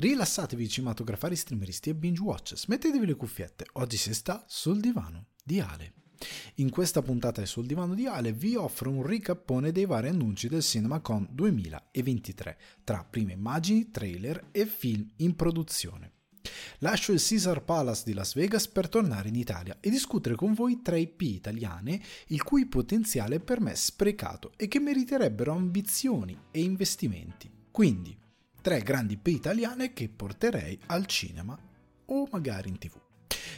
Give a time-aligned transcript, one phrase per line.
[0.00, 5.60] Rilassatevi cinematografari, streameristi e binge watchers, mettetevi le cuffiette, oggi si sta sul divano di
[5.60, 5.92] Ale.
[6.54, 10.62] In questa puntata Sul divano di Ale vi offro un ricappone dei vari annunci del
[10.62, 16.12] CinemaCon 2023, tra prime immagini, trailer e film in produzione.
[16.78, 20.80] Lascio il Caesar Palace di Las Vegas per tornare in Italia e discutere con voi
[20.80, 26.62] tre IP italiane il cui potenziale è per me sprecato e che meriterebbero ambizioni e
[26.62, 27.50] investimenti.
[27.70, 28.16] Quindi,
[28.60, 31.58] tre grandi IP italiane che porterei al cinema
[32.06, 32.98] o magari in tv.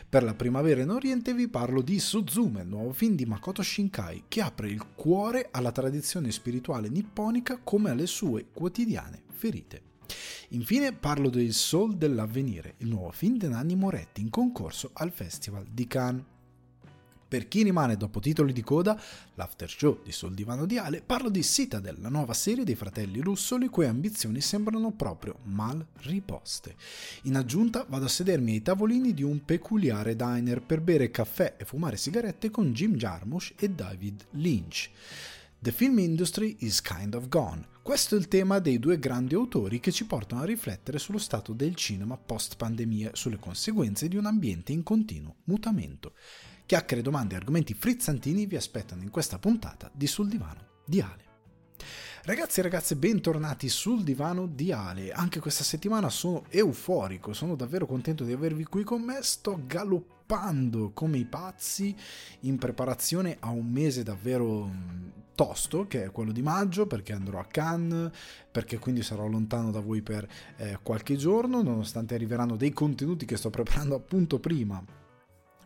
[0.09, 4.25] Per la primavera in Oriente vi parlo di Suzume, il nuovo film di Makoto Shinkai,
[4.29, 9.91] che apre il cuore alla tradizione spirituale nipponica come alle sue quotidiane ferite.
[10.51, 15.65] Infine parlo del Soul dell'Avvenire, il nuovo film di Nanni Moretti in concorso al Festival
[15.71, 16.25] di Cannes.
[17.33, 19.01] Per chi rimane dopo titoli di coda,
[19.37, 23.21] l'after show di Sul Divano di Ale, parlo di Citadel, la nuova serie dei fratelli
[23.21, 26.77] russo le cui ambizioni sembrano proprio mal riposte.
[27.23, 31.65] In aggiunta vado a sedermi ai tavolini di un peculiare diner per bere caffè e
[31.65, 34.91] fumare sigarette con Jim Jarmusch e David Lynch.
[35.59, 37.67] The film industry is kind of gone.
[37.81, 41.55] Questo è il tema dei due grandi autori che ci portano a riflettere sullo stato
[41.55, 46.13] del cinema post pandemia sulle conseguenze di un ambiente in continuo mutamento.
[46.73, 51.25] Chiacchiere, domande e argomenti frizzantini vi aspettano in questa puntata di Sul Divano di Ale.
[52.23, 55.13] Ragazzi e ragazze, bentornati sul divano di Ale.
[55.13, 59.19] Anche questa settimana sono euforico, sono davvero contento di avervi qui con me.
[59.21, 61.95] Sto galoppando come i pazzi
[62.41, 67.39] in preparazione a un mese davvero mm, tosto, che è quello di maggio, perché andrò
[67.39, 68.11] a Cannes,
[68.51, 70.27] perché quindi sarò lontano da voi per
[70.57, 74.83] eh, qualche giorno, nonostante arriveranno dei contenuti che sto preparando appunto prima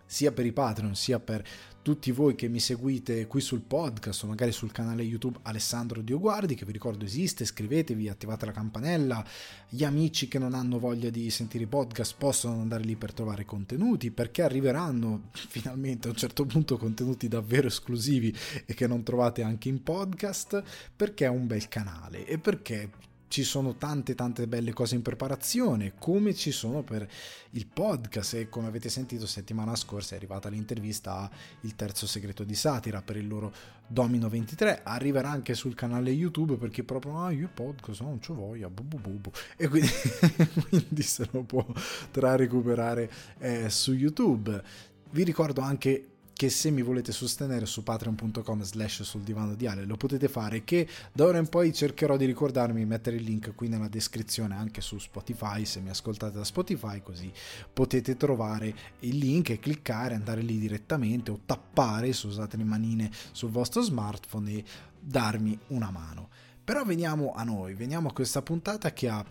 [0.06, 1.44] sia per i Patreon sia per
[1.86, 6.56] tutti voi che mi seguite qui sul podcast o magari sul canale YouTube Alessandro Dioguardi,
[6.56, 9.24] che vi ricordo esiste, iscrivetevi, attivate la campanella,
[9.68, 13.44] gli amici che non hanno voglia di sentire i podcast possono andare lì per trovare
[13.44, 18.34] contenuti, perché arriveranno finalmente a un certo punto contenuti davvero esclusivi
[18.64, 20.64] e che non trovate anche in podcast,
[20.96, 22.26] perché è un bel canale.
[22.26, 22.90] E perché
[23.28, 27.08] ci sono tante tante belle cose in preparazione, come ci sono per
[27.50, 31.30] il podcast e come avete sentito settimana scorsa è arrivata l'intervista a
[31.62, 33.52] Il terzo segreto di satira per il loro
[33.86, 38.68] Domino 23, arriverà anche sul canale YouTube perché proprio ah io podcast non c'ho voglia,
[38.68, 39.30] bu bu bu bu.
[39.56, 39.88] e quindi,
[40.68, 44.62] quindi se lo potrà recuperare eh, su YouTube.
[45.10, 49.86] Vi ricordo anche che se mi volete sostenere su patreon.com slash sul divano di Ale
[49.86, 53.54] lo potete fare che da ora in poi cercherò di ricordarmi di mettere il link
[53.54, 57.32] qui nella descrizione anche su Spotify se mi ascoltate da Spotify così
[57.72, 63.10] potete trovare il link e cliccare andare lì direttamente o tappare se usate le manine
[63.32, 64.64] sul vostro smartphone e
[65.00, 66.28] darmi una mano.
[66.62, 69.24] Però veniamo a noi veniamo a questa puntata che ha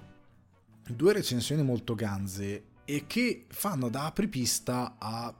[0.87, 5.31] due recensioni molto ganze e che fanno da apripista a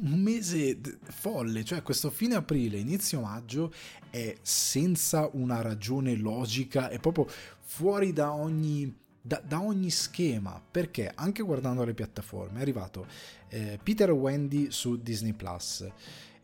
[0.00, 3.72] un mese folle, cioè questo fine aprile, inizio maggio
[4.10, 7.28] è senza una ragione logica, è proprio
[7.60, 11.12] fuori da ogni, da, da ogni schema, perché?
[11.14, 13.06] Anche guardando le piattaforme è arrivato
[13.48, 15.86] eh, Peter Wendy su Disney Plus,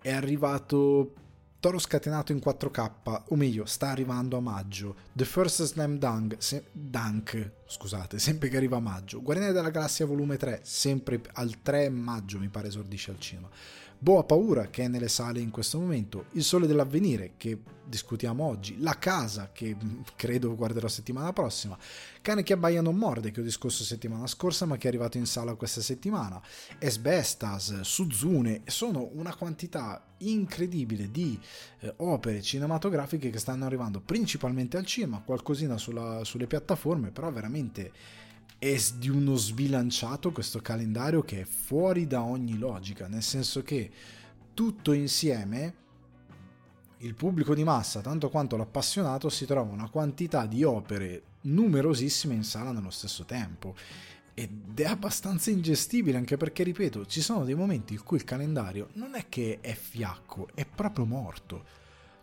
[0.00, 1.14] è arrivato
[1.62, 4.96] Toro scatenato in 4K, o meglio, sta arrivando a maggio.
[5.12, 9.22] The First Slam Dunk, se, Dunk scusate, sempre che arriva a maggio.
[9.22, 13.48] Guardiani della Galassia volume 3, sempre al 3 maggio mi pare esordisce al cinema.
[14.02, 18.80] Boa Paura che è nelle sale in questo momento, Il Sole dell'Avvenire che discutiamo oggi,
[18.80, 21.78] La Casa che mm, credo guarderò settimana prossima,
[22.20, 25.26] Cane che abbaia non morde che ho discusso settimana scorsa ma che è arrivato in
[25.26, 26.42] sala questa settimana,
[26.80, 31.38] Esbestas, Suzune, sono una quantità incredibile di
[31.78, 37.92] eh, opere cinematografiche che stanno arrivando principalmente al cinema, qualcosina sulla, sulle piattaforme, però veramente
[38.62, 43.90] è di uno sbilanciato questo calendario che è fuori da ogni logica, nel senso che
[44.54, 45.74] tutto insieme
[46.98, 52.44] il pubblico di massa, tanto quanto l'appassionato, si trova una quantità di opere numerosissime in
[52.44, 53.74] sala nello stesso tempo.
[54.32, 58.90] Ed è abbastanza ingestibile anche perché, ripeto, ci sono dei momenti in cui il calendario
[58.92, 61.64] non è che è fiacco, è proprio morto.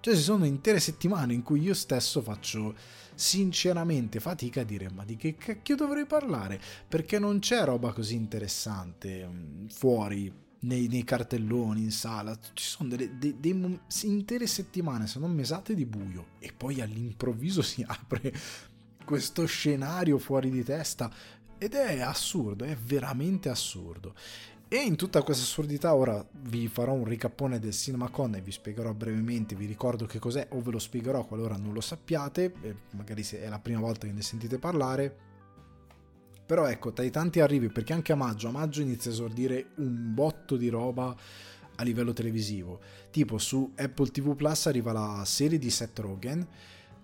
[0.01, 2.75] Cioè ci sono intere settimane in cui io stesso faccio
[3.15, 6.59] sinceramente fatica a dire ma di che cacchio dovrei parlare?
[6.87, 10.31] Perché non c'è roba così interessante mm, fuori
[10.61, 12.37] nei, nei cartelloni in sala.
[12.53, 17.61] Ci sono delle, dei, dei, intere settimane se non mesate di buio e poi all'improvviso
[17.63, 18.33] si apre
[19.03, 21.11] questo scenario fuori di testa.
[21.57, 24.15] Ed è assurdo, è veramente assurdo.
[24.71, 28.93] E in tutta questa assurdità ora vi farò un ricappone del CinemaCon e vi spiegherò
[28.93, 32.53] brevemente, vi ricordo che cos'è o ve lo spiegherò qualora non lo sappiate,
[32.91, 35.27] magari se è la prima volta che ne sentite parlare.
[36.45, 39.71] Però ecco, tra i tanti arrivi, perché anche a maggio, a maggio inizia a esordire
[39.77, 41.15] un botto di roba
[41.75, 42.79] a livello televisivo.
[43.09, 46.47] Tipo su Apple TV Plus arriva la serie di Seth Rogen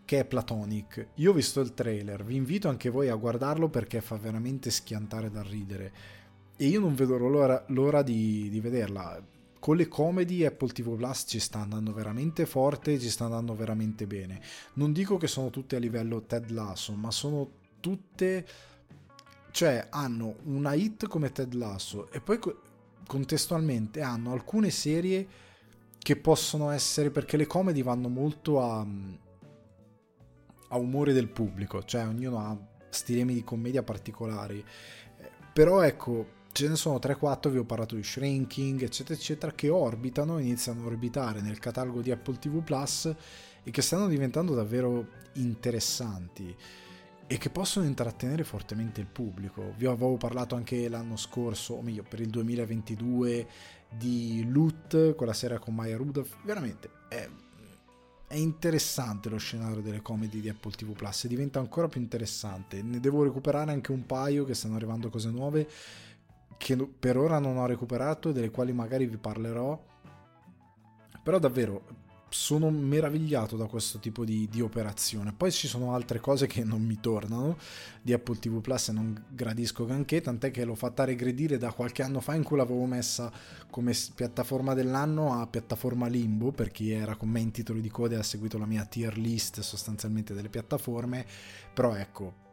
[0.06, 1.08] che è Platonic.
[1.16, 5.32] Io ho visto il trailer, vi invito anche voi a guardarlo perché fa veramente schiantare
[5.32, 6.24] dal ridere.
[6.58, 9.22] E io non vedo l'ora, l'ora di, di vederla.
[9.60, 14.06] Con le comedy Apple TV Plus ci sta andando veramente forte, ci sta andando veramente
[14.06, 14.40] bene.
[14.74, 17.50] Non dico che sono tutte a livello Ted Lasso, ma sono
[17.80, 18.46] tutte
[19.56, 22.38] cioè hanno una hit come Ted Lasso e poi
[23.08, 25.26] contestualmente hanno alcune serie
[25.98, 28.86] che possono essere perché le comedy vanno molto a,
[30.68, 32.58] a umore del pubblico, cioè ognuno ha
[32.90, 34.64] stilemi di commedia particolari.
[35.54, 40.40] Però ecco, ce ne sono 3-4, vi ho parlato di Shrinking, eccetera, eccetera, che orbitano,
[40.40, 43.14] iniziano a orbitare nel catalogo di Apple TV Plus
[43.62, 46.56] e che stanno diventando davvero interessanti
[47.28, 49.74] e che possono intrattenere fortemente il pubblico.
[49.76, 53.48] Vi avevo parlato anche l'anno scorso, o meglio per il 2022,
[53.90, 56.38] di Loot, quella sera con Maya Rudolph.
[56.46, 57.28] Veramente è,
[58.28, 62.82] è interessante lo scenario delle comedy di Apple TV Plus diventa ancora più interessante.
[62.82, 65.68] Ne devo recuperare anche un paio che stanno arrivando cose nuove
[66.58, 69.94] che per ora non ho recuperato e delle quali magari vi parlerò.
[71.24, 72.04] Però davvero
[72.36, 75.32] sono meravigliato da questo tipo di, di, operazione.
[75.32, 77.58] Poi ci sono altre cose che non mi tornano
[78.02, 82.04] di Apple TV Plus e non gradisco granché, tant'è che l'ho fatta regredire da qualche
[82.04, 83.32] anno fa in cui l'avevo messa
[83.70, 88.16] come piattaforma dell'anno a piattaforma limbo, per chi era con me in titoli di coda
[88.16, 91.26] e ha seguito la mia tier list sostanzialmente delle piattaforme,
[91.74, 92.44] però ecco,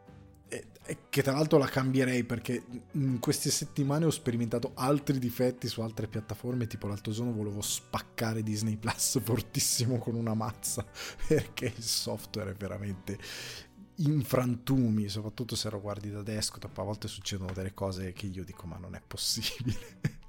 [1.09, 2.61] che tra l'altro la cambierei perché
[2.91, 8.43] in queste settimane ho sperimentato altri difetti su altre piattaforme, tipo l'altro giorno volevo spaccare
[8.43, 10.85] Disney Plus fortissimo con una mazza
[11.27, 13.17] perché il software è veramente
[13.97, 18.43] in frantumi, soprattutto se lo guardi da desktop, a volte succedono delle cose che io
[18.43, 20.21] dico ma non è possibile.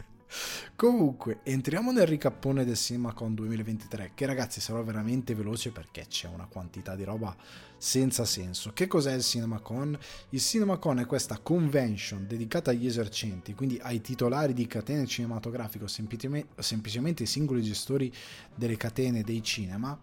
[0.77, 6.47] Comunque, entriamo nel ricappone del CinemaCon 2023, che ragazzi sarò veramente veloce perché c'è una
[6.47, 7.35] quantità di roba
[7.77, 8.73] senza senso.
[8.73, 9.99] Che cos'è il CinemaCon?
[10.31, 15.89] Il CinemaCon è questa convention dedicata agli esercenti, quindi ai titolari di catene cinematografiche o
[15.89, 18.13] semplicemente ai singoli gestori
[18.55, 19.99] delle catene dei cinema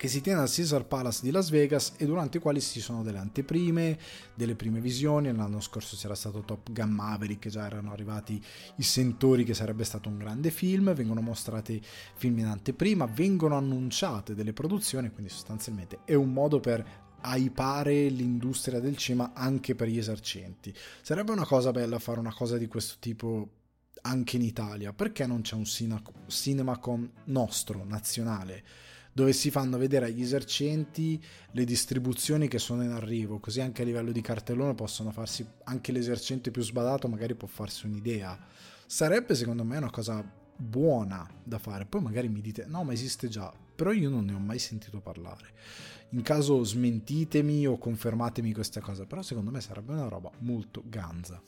[0.00, 3.02] che si tiene al Caesar Palace di Las Vegas e durante i quali ci sono
[3.02, 3.98] delle anteprime,
[4.34, 5.30] delle prime visioni.
[5.30, 8.42] L'anno scorso c'era stato Top Gun Maverick, già erano arrivati
[8.76, 14.34] i sentori che sarebbe stato un grande film, vengono mostrati film in anteprima, vengono annunciate
[14.34, 16.82] delle produzioni, quindi sostanzialmente è un modo per
[17.20, 20.74] aipare l'industria del cinema anche per gli esercenti.
[21.02, 23.50] Sarebbe una cosa bella fare una cosa di questo tipo
[24.00, 28.88] anche in Italia, perché non c'è un cinema con nostro, nazionale?
[29.20, 33.84] Dove si fanno vedere agli esercenti le distribuzioni che sono in arrivo, così anche a
[33.84, 38.38] livello di cartellone possono farsi, anche l'esercente più sbadato magari può farsi un'idea.
[38.86, 40.24] Sarebbe secondo me una cosa
[40.56, 44.32] buona da fare, poi magari mi dite no ma esiste già, però io non ne
[44.32, 45.52] ho mai sentito parlare.
[46.12, 51.42] In caso smentitemi o confermatemi questa cosa, però secondo me sarebbe una roba molto ganza.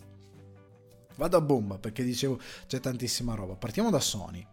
[1.17, 3.57] Vado a bomba perché dicevo c'è tantissima roba.
[3.57, 4.52] Partiamo da Sony.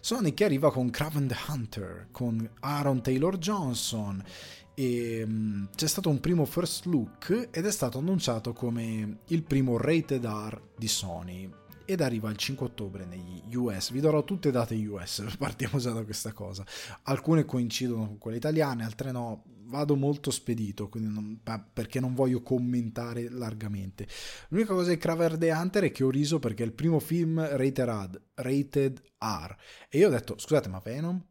[0.00, 4.22] Sony che arriva con Craven the Hunter, con Aaron Taylor Johnson
[4.78, 9.78] e um, c'è stato un primo first look ed è stato annunciato come il primo
[9.78, 11.50] rated R di Sony
[11.86, 13.92] ed arriva il 5 ottobre negli US.
[13.92, 16.64] Vi darò tutte date US, partiamo già da questa cosa.
[17.04, 21.40] Alcune coincidono con quelle italiane, altre no vado molto spedito non,
[21.72, 24.06] perché non voglio commentare largamente.
[24.48, 27.40] L'unica cosa di Craver the Hunter è che ho riso perché è il primo film
[27.56, 29.56] rated, ad, rated R
[29.88, 31.24] e io ho detto scusate ma Venom?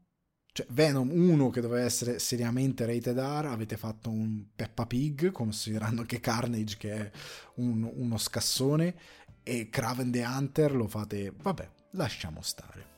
[0.51, 6.03] Cioè Venom 1 che doveva essere seriamente rated R avete fatto un Peppa Pig considerando
[6.03, 7.11] che Carnage che è
[7.55, 8.95] un, uno scassone
[9.43, 12.94] e Craven the Hunter lo fate vabbè lasciamo stare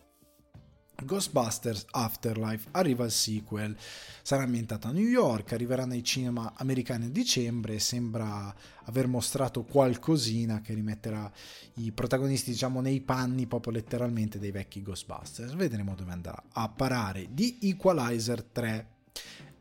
[1.03, 3.75] Ghostbusters Afterlife arriva il sequel,
[4.21, 8.53] sarà ambientato a New York, arriverà nei cinema americani a dicembre e sembra
[8.85, 11.31] aver mostrato qualcosina che rimetterà
[11.75, 15.53] i protagonisti diciamo nei panni proprio letteralmente dei vecchi Ghostbusters.
[15.53, 18.87] Vedremo dove andrà a parare di Equalizer 3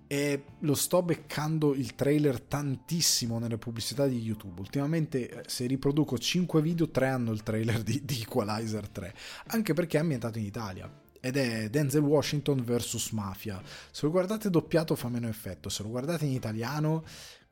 [0.08, 4.60] e lo sto beccando il trailer tantissimo nelle pubblicità di YouTube.
[4.60, 9.14] Ultimamente eh, se riproduco 5 video 3 hanno il trailer di, di Equalizer 3,
[9.48, 13.60] anche perché è ambientato in Italia ed è Denzel Washington vs Mafia.
[13.90, 17.04] Se lo guardate doppiato fa meno effetto, se lo guardate in italiano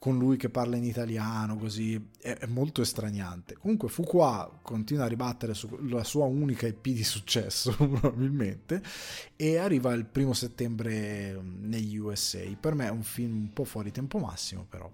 [0.05, 3.55] con lui che parla in italiano così è, molto estraniante.
[3.55, 8.83] Comunque Fuqua continua a ribattere sulla sua unica IP di successo probabilmente
[9.35, 12.43] e arriva il primo settembre negli USA.
[12.61, 14.91] Per me è un film un po' fuori tempo massimo però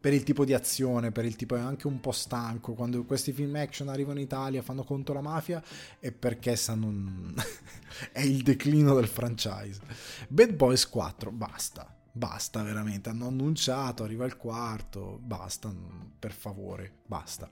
[0.00, 2.74] per il tipo di azione, per il tipo è anche un po' stanco.
[2.74, 5.62] Quando questi film action arrivano in Italia, fanno contro la mafia,
[5.98, 7.32] è perché sanno.
[8.12, 9.80] è il declino del franchise.
[10.28, 11.92] Bad Boys 4, basta.
[12.10, 15.72] Basta veramente, hanno annunciato, arriva il quarto, basta,
[16.18, 17.48] per favore, basta.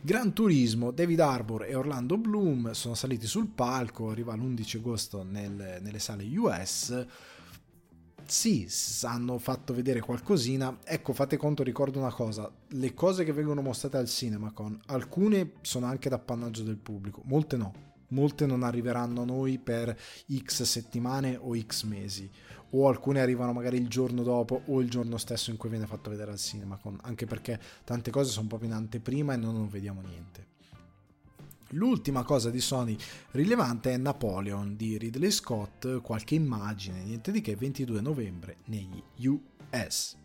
[0.00, 5.80] Gran Turismo, David Harbour e Orlando Bloom sono saliti sul palco, arriva l'11 agosto nel,
[5.82, 7.06] nelle sale US
[8.28, 8.68] sì,
[9.02, 10.78] hanno fatto vedere qualcosina.
[10.84, 15.52] Ecco, fate conto, ricordo una cosa, le cose che vengono mostrate al cinema con alcune
[15.62, 17.86] sono anche d'appannaggio del pubblico, molte no.
[18.10, 19.94] Molte non arriveranno a noi per
[20.34, 22.30] X settimane o X mesi,
[22.70, 26.08] o alcune arrivano magari il giorno dopo o il giorno stesso in cui viene fatto
[26.08, 30.00] vedere al cinema, anche perché tante cose sono proprio in anteprima e noi non vediamo
[30.00, 30.47] niente.
[31.72, 32.96] L'ultima cosa di Sony
[33.32, 40.16] rilevante è Napoleon di Ridley Scott, qualche immagine, niente di che, 22 novembre negli US.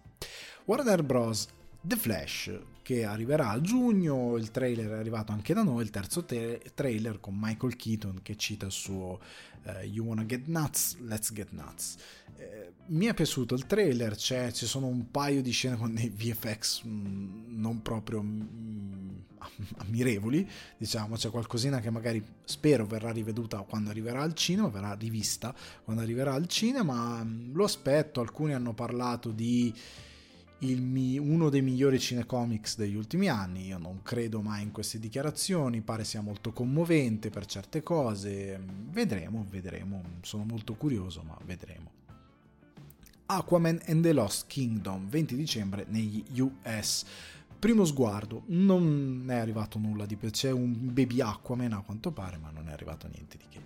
[0.65, 1.47] Warner Bros.
[1.81, 6.23] The Flash, che arriverà a giugno, il trailer è arrivato anche da noi, il terzo
[6.23, 9.19] te- trailer con Michael Keaton che cita il suo
[9.63, 10.97] uh, You Wanna Get Nuts?
[10.99, 11.95] Let's Get Nuts.
[12.35, 16.85] Eh, mi è piaciuto il trailer, ci sono un paio di scene con dei VFX
[16.85, 19.09] mm, non proprio mm,
[19.77, 20.47] ammirevoli,
[20.77, 26.01] diciamo, c'è qualcosina che magari spero verrà riveduta quando arriverà al cinema, verrà rivista quando
[26.01, 29.73] arriverà al cinema, lo aspetto, alcuni hanno parlato di
[30.63, 35.81] il, uno dei migliori cinecomics degli ultimi anni, io non credo mai in queste dichiarazioni,
[35.81, 41.91] pare sia molto commovente per certe cose, vedremo, vedremo, sono molto curioso, ma vedremo.
[43.25, 47.05] Aquaman and the Lost Kingdom, 20 dicembre negli US
[47.63, 52.35] primo sguardo non è arrivato nulla di più, c'è un baby Aquaman a quanto pare,
[52.35, 53.61] ma non è arrivato niente di che.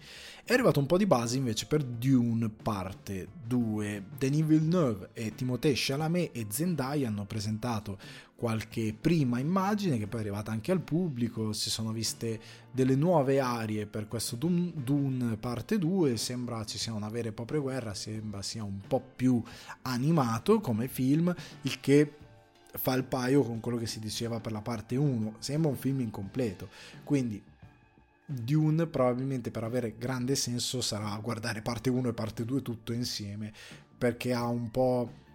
[0.47, 4.05] È arrivato un po' di base invece per Dune parte 2.
[4.17, 7.99] Denis Villeneuve e Timothée Chalamet e Zendaya hanno presentato
[8.33, 12.39] qualche prima immagine che poi è arrivata anche al pubblico, si sono viste
[12.71, 17.33] delle nuove arie per questo Dune, Dune parte 2, sembra ci sia una vera e
[17.33, 19.43] propria guerra, sembra sia un po' più
[19.81, 22.13] animato come film, il che
[22.71, 25.99] fa il paio con quello che si diceva per la parte 1, sembra un film
[25.99, 26.69] incompleto,
[27.03, 27.43] quindi
[28.29, 33.53] Dune probabilmente per avere grande senso sarà guardare parte 1 e parte 2 tutto insieme,
[33.97, 35.25] perché ha un po'...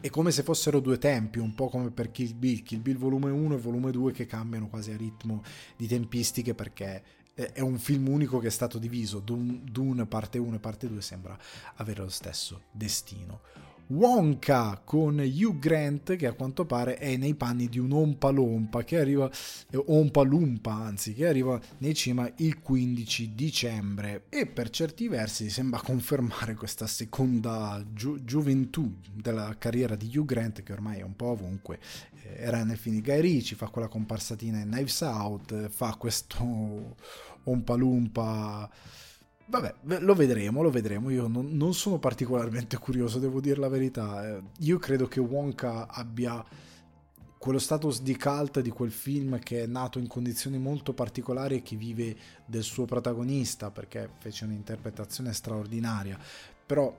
[0.00, 3.30] È come se fossero due tempi, un po' come per Kill Bill, Kill Bill volume
[3.30, 5.42] 1 e volume 2 che cambiano quasi a ritmo
[5.76, 7.02] di tempistiche perché
[7.34, 11.38] è un film unico che è stato diviso, Dune parte 1 e parte 2 sembra
[11.76, 13.40] avere lo stesso destino.
[13.88, 18.82] Wonka con Hugh Grant che a quanto pare è nei panni di un Ompa Lompa
[18.82, 19.30] che arriva
[19.70, 24.24] eh, Ompa Lumpa anzi che arriva nei cinema il 15 dicembre.
[24.30, 30.62] E per certi versi sembra confermare questa seconda gio- gioventù della carriera di Hugh Grant
[30.62, 31.78] che ormai è un po' ovunque
[32.22, 36.96] eh, era nel film di Guy Ritchie fa quella comparsatina in Knives Out fa questo
[37.44, 38.70] Ompa Lumpa
[39.46, 41.10] Vabbè, lo vedremo, lo vedremo.
[41.10, 44.26] Io non, non, sono particolarmente curioso, devo dire la verità.
[44.26, 46.42] Eh, io credo che Wonka abbia
[47.36, 51.62] quello status di cult di quel film che è nato in condizioni molto particolari e
[51.62, 56.18] che vive del suo protagonista perché fece un'interpretazione straordinaria.
[56.64, 56.96] Però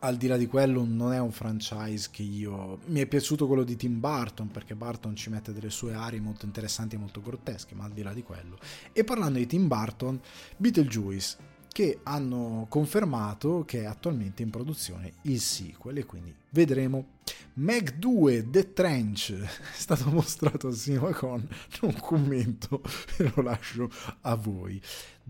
[0.00, 3.64] al di là di quello non è un franchise che io mi è piaciuto quello
[3.64, 7.74] di Tim Burton perché Burton ci mette delle sue aree molto interessanti e molto grottesche
[7.74, 8.58] ma al di là di quello
[8.92, 10.20] e parlando di Tim Burton
[10.56, 17.16] Beetlejuice che hanno confermato che è attualmente in produzione il sequel e quindi vedremo.
[17.54, 21.46] Meg 2 The Trench è stato mostrato al cinema con
[21.82, 22.82] non commento
[23.18, 23.90] e lo lascio
[24.22, 24.80] a voi.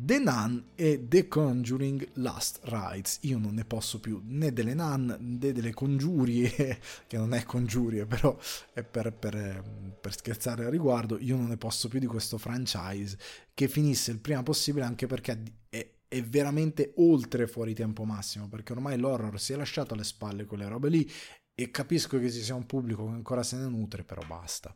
[0.01, 3.19] The Nun e The Conjuring Last Rides.
[3.23, 8.07] Io non ne posso più né delle Nun né delle congiurie, che non è congiurie,
[8.07, 8.39] però
[8.73, 11.19] è per, per, per scherzare al riguardo.
[11.19, 13.19] Io non ne posso più di questo franchise
[13.53, 18.73] che finisse il prima possibile, anche perché è è veramente oltre fuori tempo massimo perché
[18.73, 21.09] ormai l'horror si è lasciato alle spalle quelle robe lì
[21.55, 24.75] e capisco che ci sia un pubblico che ancora se ne nutre però basta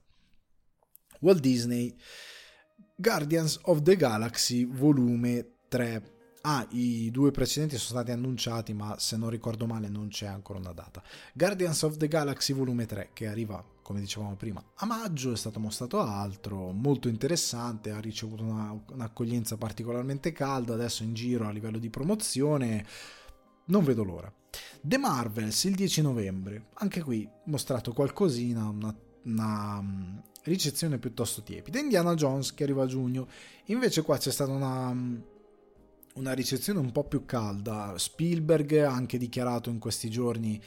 [1.21, 1.97] Walt Disney
[3.03, 6.11] Guardians of the Galaxy volume 3
[6.43, 10.61] Ah, i due precedenti sono stati annunciati, ma se non ricordo male non c'è ancora
[10.61, 11.03] una data.
[11.35, 15.59] Guardians of the Galaxy volume 3, che arriva come dicevamo prima, a maggio è stato
[15.59, 21.79] mostrato altro, molto interessante, ha ricevuto una, un'accoglienza particolarmente calda, adesso in giro a livello
[21.79, 22.87] di promozione,
[23.67, 24.33] non vedo l'ora.
[24.81, 31.79] The Marvels il 10 novembre, anche qui mostrato qualcosina, una, una ricezione piuttosto tiepida.
[31.79, 33.29] Indiana Jones che arriva a giugno,
[33.67, 34.95] invece qua c'è stata una,
[36.15, 40.61] una ricezione un po' più calda, Spielberg ha anche dichiarato in questi giorni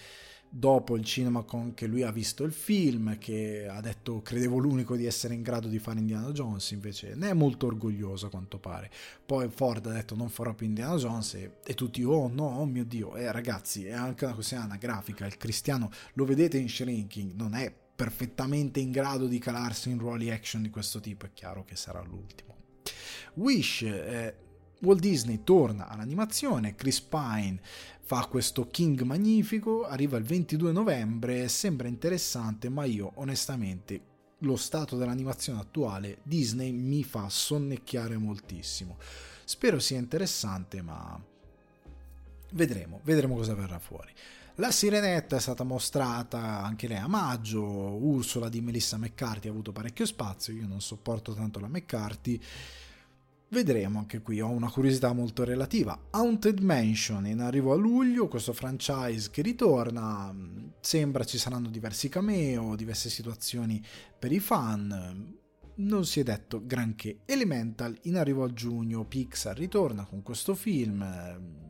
[0.48, 4.96] dopo il cinema con che lui ha visto il film, che ha detto credevo l'unico
[4.96, 8.58] di essere in grado di fare Indiana Jones, invece ne è molto orgoglioso a quanto
[8.58, 8.90] pare.
[9.26, 12.66] Poi Ford ha detto non farò più Indiana Jones e, e tutti oh no, oh
[12.66, 17.34] mio dio, eh ragazzi è anche una questione anagrafica, il cristiano lo vedete in Shrinking,
[17.34, 21.64] non è perfettamente in grado di calarsi in ruoli action di questo tipo, è chiaro
[21.64, 22.56] che sarà l'ultimo.
[23.36, 24.36] Wish, eh,
[24.82, 27.60] Walt Disney torna all'animazione, Chris Pine
[28.02, 34.98] fa questo King magnifico, arriva il 22 novembre, sembra interessante, ma io onestamente lo stato
[34.98, 38.98] dell'animazione attuale Disney mi fa sonnecchiare moltissimo.
[39.44, 41.20] Spero sia interessante, ma
[42.52, 44.12] vedremo, vedremo cosa verrà fuori.
[44.56, 49.74] La Sirenetta è stata mostrata anche lei a maggio, Ursula di Melissa McCarthy ha avuto
[49.74, 52.40] parecchio spazio, io non sopporto tanto la McCarthy
[53.48, 56.08] Vedremo anche qui, ho una curiosità molto relativa.
[56.10, 60.36] Haunted Mansion in arrivo a luglio, questo franchise che ritorna,
[60.80, 63.82] sembra ci saranno diversi cameo, diverse situazioni
[64.18, 65.38] per i fan,
[65.76, 67.20] non si è detto granché.
[67.26, 71.65] Elemental in arrivo a giugno, Pixar ritorna con questo film,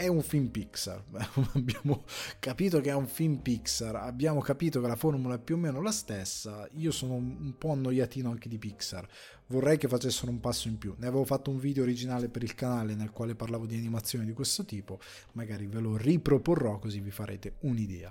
[0.00, 1.04] è un film Pixar.
[1.52, 2.04] abbiamo
[2.38, 5.82] capito che è un film Pixar, abbiamo capito che la formula è più o meno
[5.82, 6.66] la stessa.
[6.76, 9.06] Io sono un po' annoiatino anche di Pixar.
[9.48, 10.94] Vorrei che facessero un passo in più.
[10.96, 14.32] Ne avevo fatto un video originale per il canale nel quale parlavo di animazioni di
[14.32, 14.98] questo tipo.
[15.32, 18.10] Magari ve lo riproporrò così vi farete un'idea.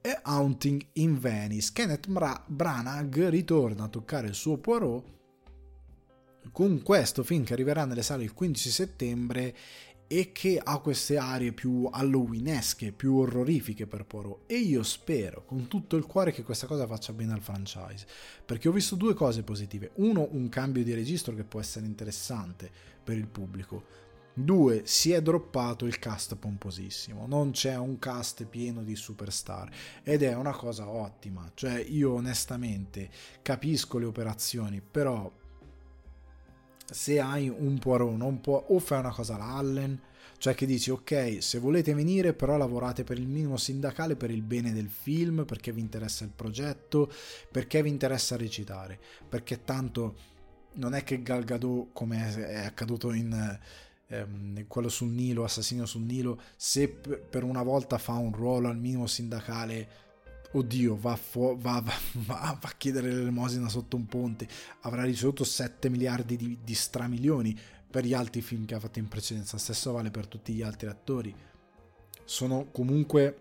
[0.00, 1.70] E Haunting in Venice.
[1.72, 2.06] Kenneth
[2.46, 5.14] Branagh ritorna a toccare il suo Poirot
[6.52, 9.54] con questo film che arriverà nelle sale il 15 settembre
[10.08, 14.42] e che ha queste aree più halloweenesche, più orrorifiche per Poirot.
[14.46, 18.06] E io spero con tutto il cuore che questa cosa faccia bene al franchise
[18.44, 19.90] perché ho visto due cose positive.
[19.94, 22.70] Uno un cambio di registro che può essere interessante
[23.02, 24.04] per il pubblico.
[24.38, 29.70] Due, si è droppato il cast pomposissimo, non c'è un cast pieno di superstar.
[30.02, 33.08] Ed è una cosa ottima, cioè io onestamente
[33.40, 35.32] capisco le operazioni, però
[36.90, 40.00] se hai un Poirot non può o fai una cosa alla Allen
[40.38, 44.42] cioè che dici ok se volete venire però lavorate per il minimo sindacale per il
[44.42, 47.10] bene del film perché vi interessa il progetto
[47.50, 48.98] perché vi interessa recitare.
[49.28, 50.14] Perché tanto
[50.74, 53.58] non è che Gal Gadot come è accaduto in
[54.08, 58.78] ehm, quello sul Nilo Assassino sul Nilo se per una volta fa un ruolo al
[58.78, 60.04] minimo sindacale
[60.52, 64.48] oddio, va, fu- va, va, va, a chiedere l'elemosina sotto un ponte,
[64.82, 67.58] avrà ricevuto 7 miliardi di, di stramilioni
[67.90, 70.88] per gli altri film che ha fatto in precedenza, stesso vale per tutti gli altri
[70.88, 71.34] attori.
[72.24, 73.40] Sono comunque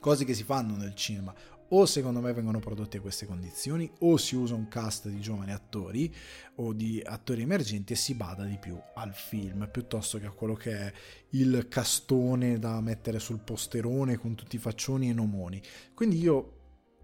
[0.00, 1.34] cose che si fanno nel cinema
[1.70, 5.52] o secondo me vengono prodotti a queste condizioni o si usa un cast di giovani
[5.52, 6.14] attori
[6.56, 10.54] o di attori emergenti e si bada di più al film piuttosto che a quello
[10.54, 10.92] che è
[11.30, 15.60] il castone da mettere sul posterone con tutti i faccioni e nomoni.
[15.94, 16.54] Quindi io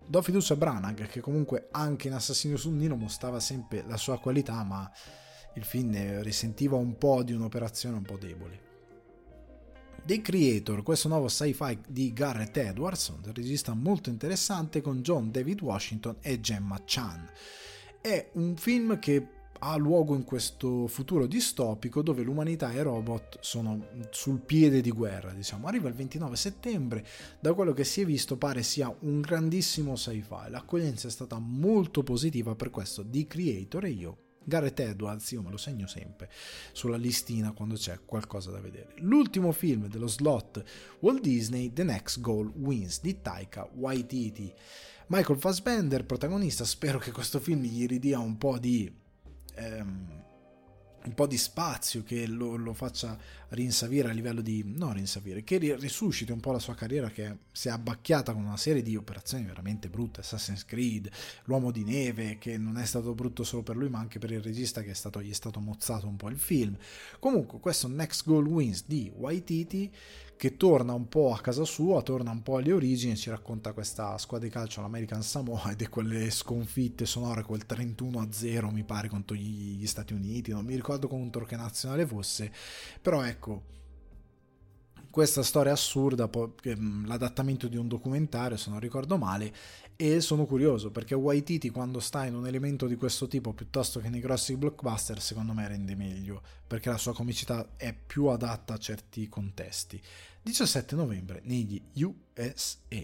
[0.06, 4.18] do fiducia a Branagh che comunque anche in Assassino sul Nilo mostrava sempre la sua
[4.18, 4.90] qualità ma
[5.56, 8.63] il film risentiva un po' di un'operazione un po' debole
[10.06, 15.62] The Creator, questo nuovo sci-fi di Garrett Edwards, un regista molto interessante con John David
[15.62, 17.26] Washington e Gemma Chan.
[18.02, 19.28] È un film che
[19.60, 24.90] ha luogo in questo futuro distopico dove l'umanità e i robot sono sul piede di
[24.90, 25.68] guerra, diciamo.
[25.68, 27.06] Arriva il 29 settembre,
[27.40, 30.50] da quello che si è visto pare sia un grandissimo sci-fi.
[30.50, 35.50] L'accoglienza è stata molto positiva per questo The Creator e io Gareth Edwards, io me
[35.50, 36.30] lo segno sempre
[36.72, 38.94] sulla listina quando c'è qualcosa da vedere.
[38.98, 40.62] L'ultimo film dello slot
[41.00, 44.52] Walt Disney, The Next Goal Wins di Taika Waititi.
[45.08, 48.92] Michael Fassbender, protagonista, spero che questo film gli ridia un po' di...
[49.56, 50.22] Ehm,
[51.04, 53.16] un po' di spazio che lo, lo, faccia
[53.50, 57.68] rinsavire a livello di no rinsavire che risusciti un po' la sua carriera che si
[57.68, 60.20] è abbacchiata con una serie di operazioni veramente brutte.
[60.20, 61.10] Assassin's Creed
[61.44, 64.42] l'uomo di neve che non è stato brutto solo per lui ma anche per il
[64.42, 66.76] regista che è stato, gli è stato mozzato un po' il film.
[67.18, 69.90] Comunque questo Next Goal Wins di Waititi
[70.36, 74.18] che torna un po' a casa sua, torna un po' alle origini, ci racconta questa
[74.18, 78.84] squadra di calcio, l'American Samoa, ed è quelle sconfitte sonore, quel 31 a 0 mi
[78.84, 82.52] pare contro gli Stati Uniti, non mi ricordo contro che nazionale fosse,
[83.00, 83.72] però ecco,
[85.14, 86.28] questa storia assurda,
[87.06, 89.54] l'adattamento di un documentario se non ricordo male,
[89.96, 94.08] e sono curioso perché Waititi quando sta in un elemento di questo tipo piuttosto che
[94.08, 98.78] nei grossi blockbuster secondo me rende meglio perché la sua comicità è più adatta a
[98.78, 100.00] certi contesti.
[100.42, 102.96] 17 novembre negli USA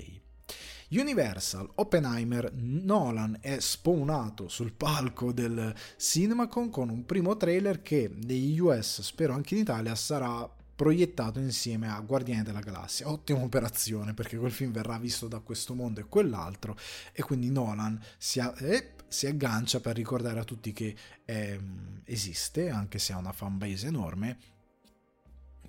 [0.91, 8.59] Universal, Oppenheimer, Nolan è spawnato sul palco del CinemaCon con un primo trailer che negli
[8.59, 10.49] US, spero anche in Italia, sarà
[10.81, 13.07] proiettato insieme a Guardiani della Galassia.
[13.11, 16.75] Ottima operazione perché quel film verrà visto da questo mondo e quell'altro
[17.13, 21.61] e quindi Nolan si, a- eh, si aggancia per ricordare a tutti che eh,
[22.05, 24.39] esiste, anche se ha una fanbase enorme,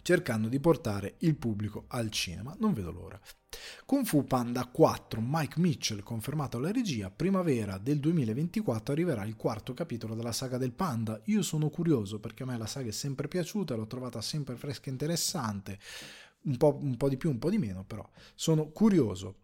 [0.02, 2.56] cercando di portare il pubblico al cinema.
[2.60, 3.20] Non vedo l'ora.
[3.86, 9.74] Kung Fu Panda 4, Mike Mitchell confermato alla regia, primavera del 2024 arriverà il quarto
[9.74, 11.20] capitolo della saga del Panda.
[11.26, 14.88] Io sono curioso perché a me la saga è sempre piaciuta, l'ho trovata sempre fresca
[14.88, 15.80] e interessante,
[16.44, 19.36] un po', un po' di più, un po' di meno, però sono curioso.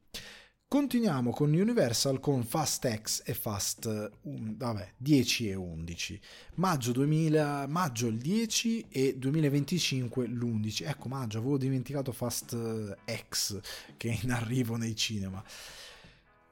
[0.70, 3.86] Continuiamo con Universal con Fast X e Fast
[4.24, 6.20] um, vabbè, 10 e 11.
[6.56, 10.86] Maggio, 2000, maggio il 10 e 2025 l'11.
[10.86, 12.98] Ecco, maggio, avevo dimenticato Fast
[13.30, 13.62] X
[13.96, 15.42] che è in arrivo nei cinema.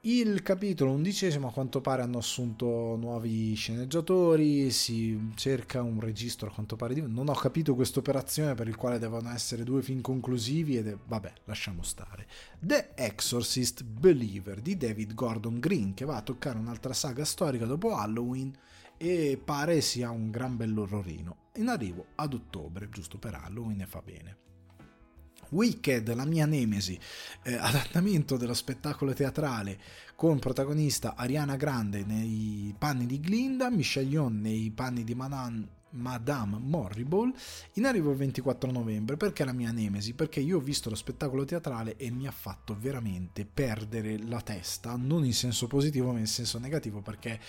[0.08, 6.52] Il capitolo undicesimo a quanto pare hanno assunto nuovi sceneggiatori, si cerca un registro a
[6.52, 7.02] quanto pare di...
[7.04, 10.96] Non ho capito questa operazione per il quale devono essere due film conclusivi ed è...
[11.04, 12.28] vabbè, lasciamo stare.
[12.60, 17.96] The Exorcist Believer di David Gordon Green che va a toccare un'altra saga storica dopo
[17.96, 18.56] Halloween
[18.96, 21.36] e pare sia un gran bell'orrorino.
[21.56, 24.36] In arrivo ad ottobre, giusto per Halloween e fa bene.
[25.50, 26.98] Wicked, la mia nemesi,
[27.42, 29.78] eh, adattamento dello spettacolo teatrale
[30.14, 36.58] con protagonista Ariana Grande nei panni di Glinda, Michelle Yeoh nei panni di Madame, Madame
[36.58, 37.32] Morrible,
[37.74, 39.16] in arrivo il 24 novembre.
[39.16, 40.14] Perché la mia nemesi?
[40.14, 44.96] Perché io ho visto lo spettacolo teatrale e mi ha fatto veramente perdere la testa,
[44.96, 47.40] non in senso positivo ma in senso negativo, perché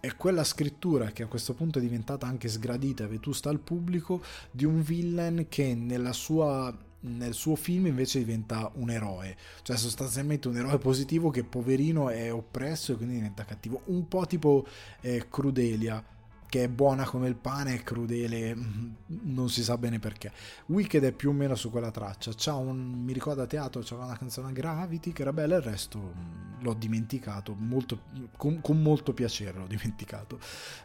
[0.00, 4.22] è quella scrittura che a questo punto è diventata anche sgradita e vetusta al pubblico
[4.50, 10.48] di un villain che nella sua nel suo film invece diventa un eroe, cioè sostanzialmente
[10.48, 14.66] un eroe positivo che poverino è oppresso e quindi diventa cattivo, un po' tipo
[15.00, 16.02] eh, Crudelia
[16.48, 20.32] che è buona come il pane e crudele, mm, non si sa bene perché.
[20.66, 22.32] Wicked è più o meno su quella traccia.
[22.34, 25.98] C'ha un, mi ricordo a teatro c'era una canzone Gravity che era bella, il resto
[25.98, 28.02] mm, l'ho dimenticato, molto,
[28.36, 30.38] con, con, molto piacere l'ho dimenticato.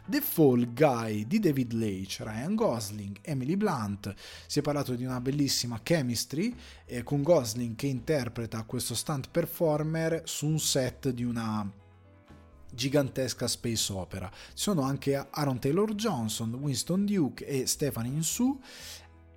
[0.04, 4.14] The Fall Guy di David Leitch, Ryan Gosling, Emily Blunt.
[4.46, 10.22] Si è parlato di una bellissima chemistry eh, con Gosling che interpreta questo stunt performer
[10.24, 11.82] su un set di una
[12.74, 14.30] gigantesca space opera.
[14.30, 18.60] Ci sono anche Aaron Taylor Johnson, Winston Duke e Stephanie Su.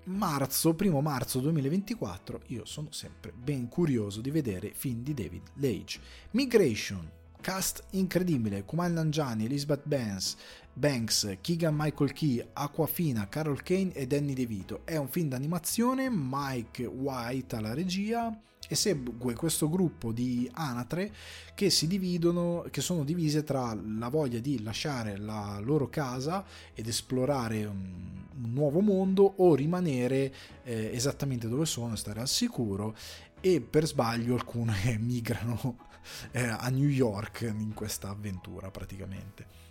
[0.05, 5.99] Marzo, primo marzo 2024, io sono sempre ben curioso di vedere film di David Leitch.
[6.31, 10.37] Migration, cast incredibile, Kumail Nanjiani, Elizabeth Banks,
[10.73, 14.81] Banks, Keegan Michael Key, Aquafina, Carol Kane e Danny DeVito.
[14.85, 18.33] È un film d'animazione, Mike White alla regia,
[18.67, 21.13] e segue questo gruppo di anatre
[21.55, 26.87] che si dividono, che sono divise tra la voglia di lasciare la loro casa ed
[26.87, 32.95] esplorare un, un nuovo mondo o rimanere eh, esattamente dove sono, stare al sicuro
[33.39, 35.85] e per sbaglio alcune migrano
[36.31, 39.65] eh, a New York in questa avventura praticamente.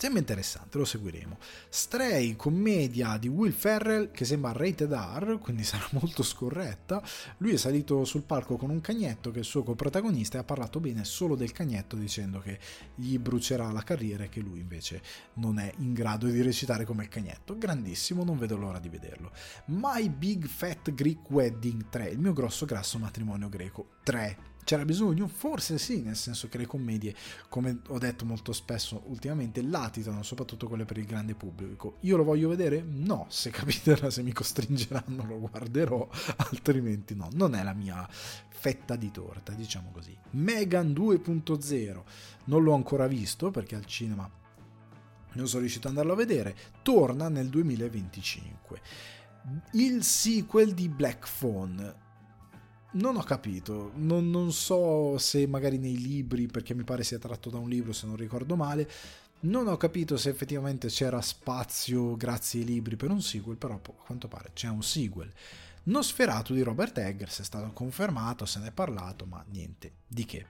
[0.00, 1.36] Sembra interessante, lo seguiremo.
[1.68, 7.02] Stray, commedia di Will Ferrell che sembra rated R, quindi sarà molto scorretta.
[7.36, 10.44] Lui è salito sul palco con un cagnetto che è il suo coprotagonista e ha
[10.44, 12.58] parlato bene solo del cagnetto dicendo che
[12.94, 15.02] gli brucerà la carriera e che lui invece
[15.34, 17.58] non è in grado di recitare come il cagnetto.
[17.58, 19.32] Grandissimo, non vedo l'ora di vederlo.
[19.66, 25.26] My Big Fat Greek Wedding 3, il mio grosso grasso matrimonio greco 3 c'era bisogno?
[25.26, 27.12] Forse sì, nel senso che le commedie,
[27.48, 31.96] come ho detto molto spesso ultimamente, latitano, soprattutto quelle per il grande pubblico.
[32.02, 32.80] Io lo voglio vedere?
[32.80, 38.94] No, se capiterà, se mi costringeranno lo guarderò, altrimenti no, non è la mia fetta
[38.94, 40.16] di torta, diciamo così.
[40.34, 42.02] Megan 2.0,
[42.44, 44.30] non l'ho ancora visto perché al cinema
[45.32, 48.80] non sono riuscito ad andarlo a vedere, torna nel 2025.
[49.72, 52.08] Il sequel di Black Phone
[52.92, 57.50] non ho capito, non, non, so se magari nei libri, perché mi pare sia tratto
[57.50, 58.88] da un libro se non ricordo male,
[59.40, 64.04] non ho capito se effettivamente c'era spazio grazie ai libri per un sequel, però a
[64.04, 65.32] quanto pare c'è un sequel.
[65.84, 70.46] Nosferatu di Robert Eggers è stato confermato, se ne è parlato, ma niente di che.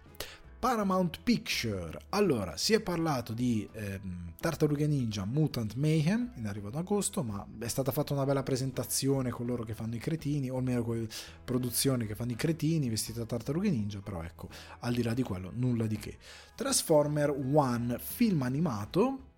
[0.60, 1.98] Paramount Picture.
[2.10, 7.46] Allora, si è parlato di ehm, Tartarughe Ninja Mutant Mayhem in arrivo ad agosto, ma
[7.58, 11.08] è stata fatta una bella presentazione con loro che fanno i cretini, o almeno con
[11.42, 15.22] produzioni che fanno i cretini vestiti da Tartarughe Ninja, però ecco, al di là di
[15.22, 16.18] quello, nulla di che.
[16.54, 19.28] Transformer One, film animato,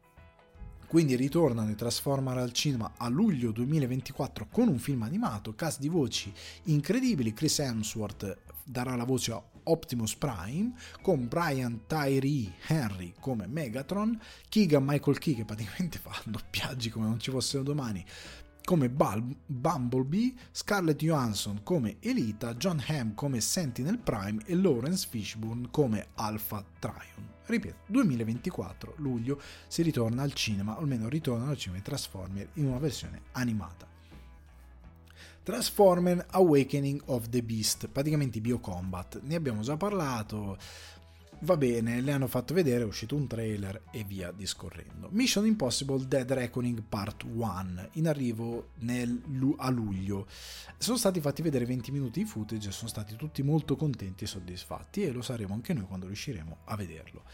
[0.88, 5.88] quindi ritornano i Transformer al cinema a luglio 2024 con un film animato, cast di
[5.88, 6.32] voci
[6.64, 14.18] incredibili, Chris Hemsworth darà la voce a Optimus Prime, con Brian Tyree Henry come Megatron,
[14.48, 18.04] Keegan Michael Key che praticamente fa doppiaggi come non ci fossero domani,
[18.64, 26.08] come Bumblebee, Scarlett Johansson come Elita, John Hamm come Sentinel Prime e Lawrence Fishburne come
[26.14, 27.30] Alpha Trion.
[27.44, 32.66] Ripeto, 2024, luglio, si ritorna al cinema, o almeno ritornano al cinema i Transformer in
[32.66, 33.91] una versione animata.
[35.42, 40.56] Transformer Awakening of the Beast, praticamente Biocombat, ne abbiamo già parlato,
[41.40, 45.08] va bene, le hanno fatto vedere, è uscito un trailer e via discorrendo.
[45.10, 49.20] Mission Impossible Dead Reckoning Part 1, in arrivo nel,
[49.56, 50.28] a luglio.
[50.78, 54.28] Sono stati fatti vedere 20 minuti di footage e sono stati tutti molto contenti e
[54.28, 57.24] soddisfatti e lo saremo anche noi quando riusciremo a vederlo.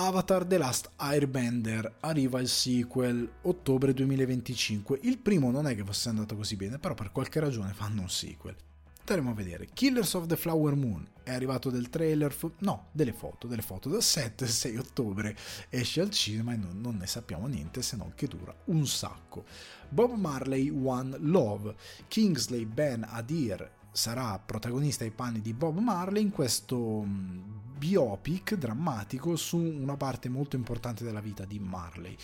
[0.00, 5.00] Avatar The Last Airbender arriva il sequel ottobre 2025.
[5.02, 8.08] Il primo non è che fosse andato così bene, però per qualche ragione fanno un
[8.08, 8.54] sequel.
[9.02, 9.66] Staremo a vedere.
[9.74, 13.88] Killers of the Flower Moon è arrivato del trailer, fo- no, delle foto, delle foto
[13.88, 15.36] da 7 6 ottobre
[15.68, 19.46] esce al cinema e non, non, ne sappiamo niente se non che dura un sacco.
[19.88, 21.74] Bob Marley One Love,
[22.06, 29.36] Kingsley Ben Adir sarà protagonista ai panni di Bob Marley in questo mm, biopic drammatico
[29.36, 32.16] su una parte molto importante della vita di Marley.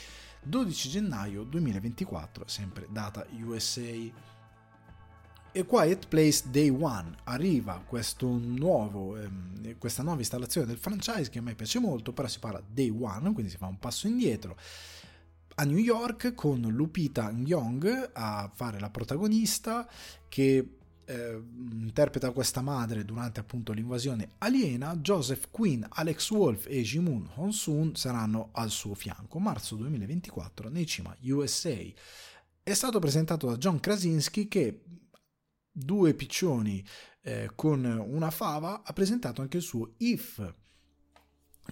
[0.42, 4.22] 12 gennaio 2024, sempre data USA.
[5.56, 7.82] E Quiet Place Day One arriva
[8.20, 12.60] nuovo, ehm, questa nuova installazione del franchise che a me piace molto, però si parla
[12.66, 14.56] Day One, quindi si fa un passo indietro
[15.56, 19.88] a New York con Lupita Nyong a fare la protagonista
[20.28, 27.28] che eh, interpreta questa madre durante appunto l'invasione aliena, Joseph Quinn, Alex Wolf e Jimun
[27.34, 29.38] Honsun saranno al suo fianco.
[29.38, 31.76] Marzo 2024 nei cinema USA.
[32.62, 34.84] È stato presentato da John Krasinski che
[35.70, 36.84] due piccioni
[37.22, 40.54] eh, con una fava ha presentato anche il suo If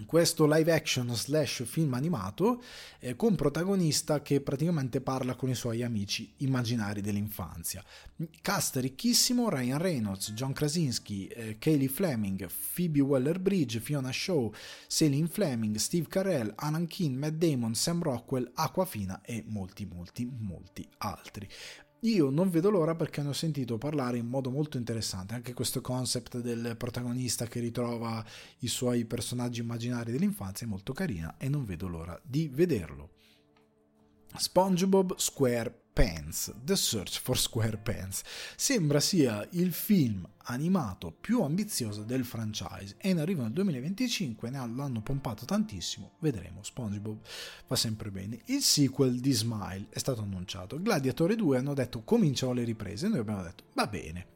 [0.05, 2.61] questo live action slash film animato
[2.99, 7.83] eh, con protagonista che praticamente parla con i suoi amici immaginari dell'infanzia.
[8.41, 14.51] Cast ricchissimo, Ryan Reynolds, John Krasinski, eh, Kaylee Fleming, Phoebe Waller-Bridge, Fiona Shaw,
[14.87, 20.87] Celine Fleming, Steve Carell, Anan Keen, Matt Damon, Sam Rockwell, Aquafina e molti molti molti
[20.97, 21.47] altri.
[22.03, 25.79] Io non vedo l'ora perché ne ho sentito parlare in modo molto interessante, anche questo
[25.79, 28.23] concept del protagonista che ritrova
[28.59, 33.11] i suoi personaggi immaginari dell'infanzia è molto carina e non vedo l'ora di vederlo.
[34.35, 38.23] SpongeBob Square Pants, The Search for SquarePants,
[38.55, 44.57] sembra sia il film animato più ambizioso del franchise e in arrivo nel 2025, ne
[44.57, 47.19] l'hanno pompato tantissimo, vedremo, SpongeBob
[47.65, 48.41] fa sempre bene.
[48.45, 53.19] Il sequel di Smile è stato annunciato, Gladiatore 2 hanno detto cominciano le riprese, noi
[53.19, 54.27] abbiamo detto va bene.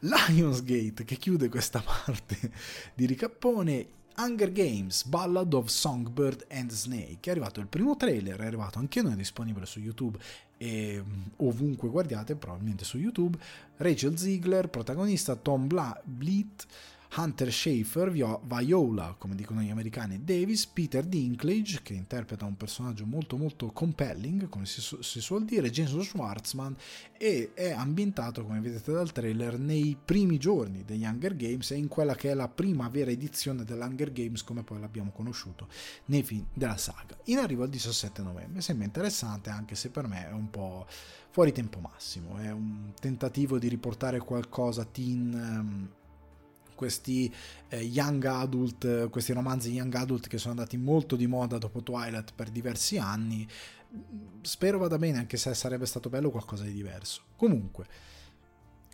[0.00, 2.52] Lionsgate che chiude questa parte
[2.94, 7.18] di ricappone Hunger Games Ballad of Songbird and Snake.
[7.22, 10.18] È arrivato il primo trailer è arrivato anche noi è disponibile su YouTube
[10.62, 13.36] e mm, ovunque guardiate probabilmente su YouTube.
[13.78, 16.66] Rachel Ziegler protagonista Tom Bla- Bleat
[17.14, 23.36] Hunter Schaefer, Viola, come dicono gli americani, Davis, Peter Dinklage, che interpreta un personaggio molto
[23.36, 26.74] molto compelling, come si, su- si suol dire, Jason Schwartzman,
[27.18, 31.88] e è ambientato, come vedete dal trailer, nei primi giorni degli Hunger Games e in
[31.88, 35.68] quella che è la prima vera edizione dell'Hunger Games come poi l'abbiamo conosciuto
[36.06, 37.18] nei film della saga.
[37.24, 40.86] In arrivo al 17 novembre, sembra interessante anche se per me è un po'
[41.30, 45.32] fuori tempo massimo, è un tentativo di riportare qualcosa teen...
[45.34, 46.00] Um,
[46.82, 47.32] questi
[47.68, 52.32] eh, young adult, questi romanzi young adult che sono andati molto di moda dopo Twilight
[52.34, 53.46] per diversi anni.
[54.40, 57.22] Spero vada bene, anche se sarebbe stato bello qualcosa di diverso.
[57.36, 57.86] Comunque,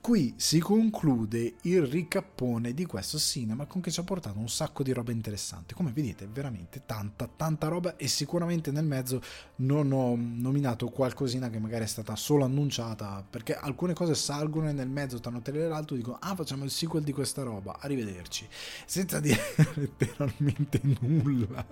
[0.00, 4.82] Qui si conclude il ricappone di questo cinema con che ci ha portato un sacco
[4.82, 5.74] di roba interessante.
[5.74, 9.20] Come vedete, veramente tanta, tanta roba e sicuramente nel mezzo
[9.56, 14.72] non ho nominato qualcosina che magari è stata solo annunciata perché alcune cose salgono e
[14.72, 18.48] nel mezzo tra un trailer l'altro dicono ah facciamo il sequel di questa roba, arrivederci.
[18.86, 19.40] Senza dire
[19.74, 21.66] letteralmente nulla.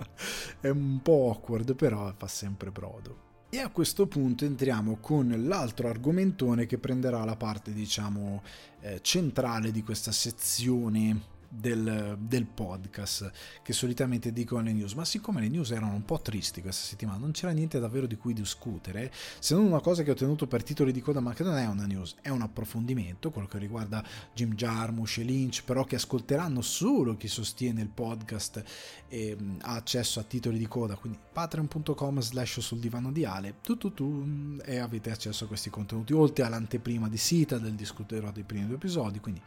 [0.60, 3.25] È un po' awkward però fa sempre brodo.
[3.56, 8.42] E a questo punto entriamo con l'altro argomentone che prenderà la parte, diciamo,
[8.80, 13.30] eh, centrale di questa sezione del, del, podcast
[13.62, 17.18] che solitamente dicono le news, ma siccome le news erano un po' tristi questa settimana,
[17.18, 20.62] non c'era niente davvero di cui discutere, se non una cosa che ho tenuto per
[20.62, 24.04] titoli di coda, ma che non è una news, è un approfondimento, quello che riguarda
[24.34, 28.62] Jim Jarmusch e Lynch, però che ascolteranno solo chi sostiene il podcast
[29.08, 33.76] e ha accesso a titoli di coda, quindi patreon.com slash sul divano di Ale, tu,
[33.76, 38.42] tu, tu, e avete accesso a questi contenuti, oltre all'anteprima di Sita, del discuterò dei
[38.42, 39.40] primi due episodi, quindi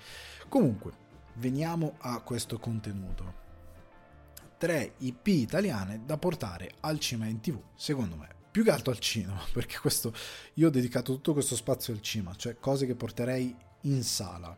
[0.48, 3.48] comunque veniamo a questo contenuto.
[4.58, 8.28] 3 IP italiane da portare al cinema in tv, secondo me.
[8.52, 10.14] più che altro al cinema, perché questo,
[10.56, 14.58] io ho dedicato tutto questo spazio al cinema, cioè cose che porterei in sala.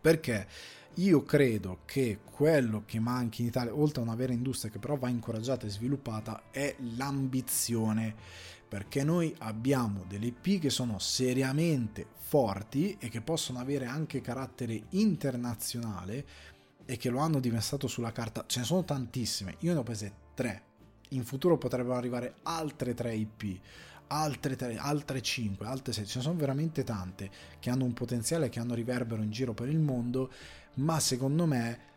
[0.00, 0.46] Perché
[0.94, 4.96] io credo che quello che manchi in Italia, oltre a una vera industria che però
[4.96, 8.14] va incoraggiata e sviluppata, è l'ambizione.
[8.70, 14.84] Perché noi abbiamo delle IP che sono seriamente forti e che possono avere anche carattere
[14.90, 16.24] internazionale
[16.86, 18.44] e che lo hanno dimostrato sulla carta.
[18.46, 19.56] Ce ne sono tantissime.
[19.60, 20.68] Io ne ho prese tre
[21.10, 23.60] in futuro potrebbero arrivare altre 3 IP,
[24.08, 28.48] altre 3, altre 5, altre 6, ce ne sono veramente tante che hanno un potenziale,
[28.48, 30.30] che hanno riverbero in giro per il mondo,
[30.74, 31.88] ma secondo me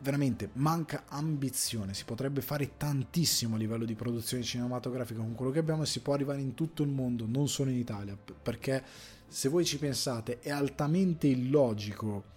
[0.00, 5.58] veramente manca ambizione, si potrebbe fare tantissimo a livello di produzione cinematografica con quello che
[5.58, 8.84] abbiamo e si può arrivare in tutto il mondo, non solo in Italia, perché
[9.26, 12.32] se voi ci pensate è altamente illogico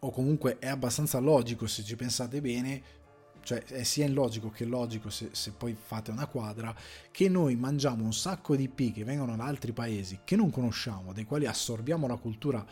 [0.00, 2.96] o comunque è abbastanza logico se ci pensate bene
[3.42, 6.74] cioè è sia illogico che logico se, se, poi fate una quadra,
[7.10, 11.14] che noi mangiamo un sacco di IP che vengono da altri paesi che non conosciamo,
[11.14, 12.62] dei quali assorbiamo la cultura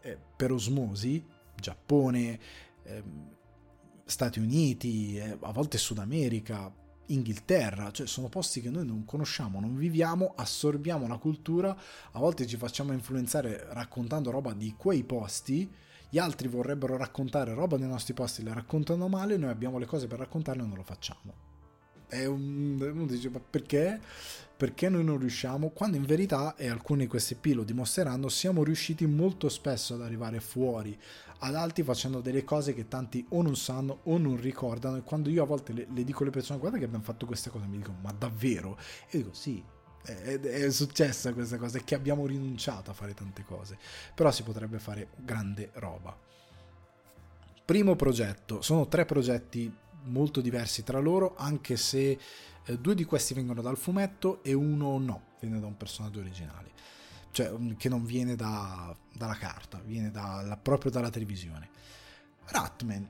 [0.00, 2.38] eh, per osmosi, Giappone,
[2.90, 3.02] eh,
[4.04, 6.72] Stati Uniti, eh, a volte Sud America,
[7.06, 11.76] Inghilterra, cioè sono posti che noi non conosciamo, non viviamo, assorbiamo la cultura,
[12.12, 15.68] a volte ci facciamo influenzare raccontando roba di quei posti
[16.12, 20.08] gli altri vorrebbero raccontare roba nei nostri posti, le raccontano male, noi abbiamo le cose
[20.08, 21.48] per raccontarle e non lo facciamo.
[22.10, 24.00] Un, uno dice, ma perché?
[24.60, 25.70] Perché noi non riusciamo?
[25.70, 30.98] Quando in verità, e alcuni P lo dimostreranno, siamo riusciti molto spesso ad arrivare fuori
[31.38, 35.30] ad altri facendo delle cose che tanti o non sanno o non ricordano e quando
[35.30, 37.78] io a volte le, le dico alle persone guarda che abbiamo fatto queste cose mi
[37.78, 38.76] dicono ma davvero?
[39.08, 39.64] E dico sì,
[40.04, 43.78] è, è successa questa cosa e che abbiamo rinunciato a fare tante cose
[44.14, 46.14] però si potrebbe fare grande roba
[47.64, 52.18] primo progetto sono tre progetti molto diversi tra loro anche se
[52.72, 56.70] eh, due di questi vengono dal fumetto e uno no viene da un personaggio originale
[57.30, 61.68] cioè mm, che non viene da, dalla carta viene da, proprio dalla televisione
[62.46, 63.08] Ratman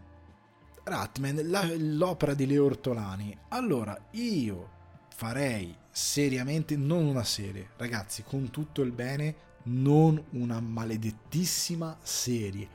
[0.85, 4.79] Ratman la, l'opera di Leo Ortolani allora io
[5.15, 12.69] farei seriamente non una serie, ragazzi, con tutto il bene, non una maledettissima serie.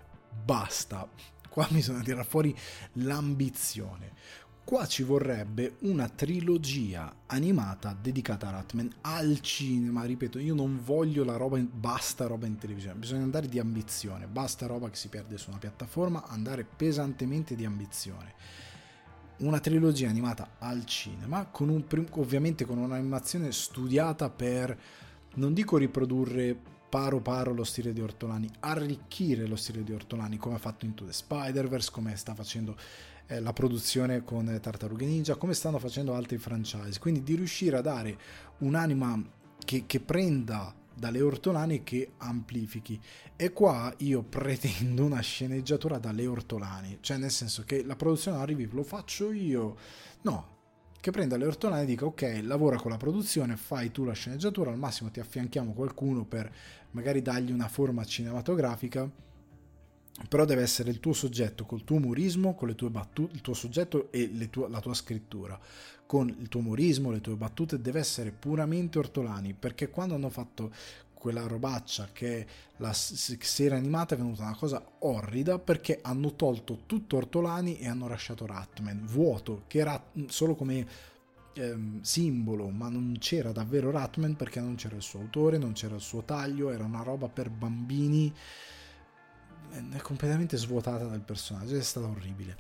[0.44, 1.10] Basta.
[1.50, 2.56] Qua bisogna tirare fuori
[2.94, 4.12] l'ambizione.
[4.66, 10.06] Qua ci vorrebbe una trilogia animata dedicata a Ratman al cinema.
[10.06, 14.26] Ripeto, io non voglio la roba, in, basta roba in televisione, bisogna andare di ambizione,
[14.26, 18.34] basta roba che si perde su una piattaforma, andare pesantemente di ambizione
[19.38, 24.76] una trilogia animata al cinema, con un, ovviamente con un'animazione studiata per,
[25.36, 26.58] non dico riprodurre
[26.90, 31.06] paro paro lo stile di Ortolani, arricchire lo stile di Ortolani come ha fatto Into
[31.06, 32.78] the Spider-Verse, come sta facendo
[33.28, 37.82] eh, la produzione con Tartarughe Ninja, come stanno facendo altri franchise, quindi di riuscire a
[37.82, 38.18] dare
[38.60, 39.22] un'anima
[39.64, 43.00] che, che prenda dalle ortolani che amplifichi.
[43.36, 48.68] E qua io pretendo una sceneggiatura dalle ortolani, cioè nel senso che la produzione arrivi,
[48.72, 49.76] lo faccio io.
[50.22, 50.54] No,
[51.00, 54.72] che prenda le ortolani e dica ok, lavora con la produzione, fai tu la sceneggiatura,
[54.72, 56.52] al massimo ti affianchiamo qualcuno per
[56.92, 59.10] magari dargli una forma cinematografica
[60.30, 63.54] però deve essere il tuo soggetto col tuo umorismo, con le tue battute, il tuo
[63.54, 65.60] soggetto e tue, la tua scrittura,
[66.06, 70.72] con il tuo umorismo, le tue battute, deve essere puramente ortolani, perché quando hanno fatto
[71.26, 72.46] quella robaccia che
[72.78, 78.08] la serie animata è venuta una cosa orrida perché hanno tolto tutto Ortolani e hanno
[78.08, 80.86] lasciato Ratman vuoto che era solo come
[81.54, 85.96] ehm, simbolo ma non c'era davvero Ratman perché non c'era il suo autore non c'era
[85.96, 88.32] il suo taglio era una roba per bambini
[89.92, 92.58] è completamente svuotata dal personaggio, è stata orribile.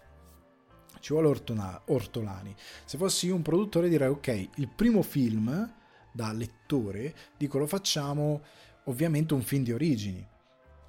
[1.00, 2.56] Ci vuole Ortona- Ortolani.
[2.84, 5.74] Se fossi io un produttore direi ok, il primo film
[6.12, 8.42] da lettore, dico lo facciamo
[8.86, 10.26] ovviamente un film di origini,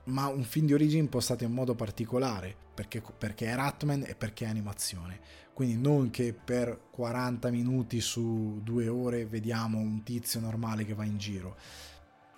[0.05, 4.44] ma un film di origini impostato in modo particolare, perché, perché, è Ratman e perché
[4.44, 5.20] è animazione.
[5.52, 11.05] Quindi non che per 40 minuti su due ore vediamo un tizio normale che va
[11.05, 11.57] in giro.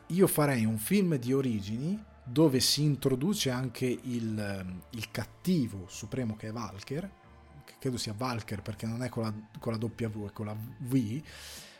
[0.08, 6.48] Io farei un film di origini dove si introduce anche il, il cattivo supremo che
[6.48, 7.10] è Valker,
[7.64, 10.56] che credo sia Valker perché non è con la, con la W, è con la
[10.78, 11.22] V.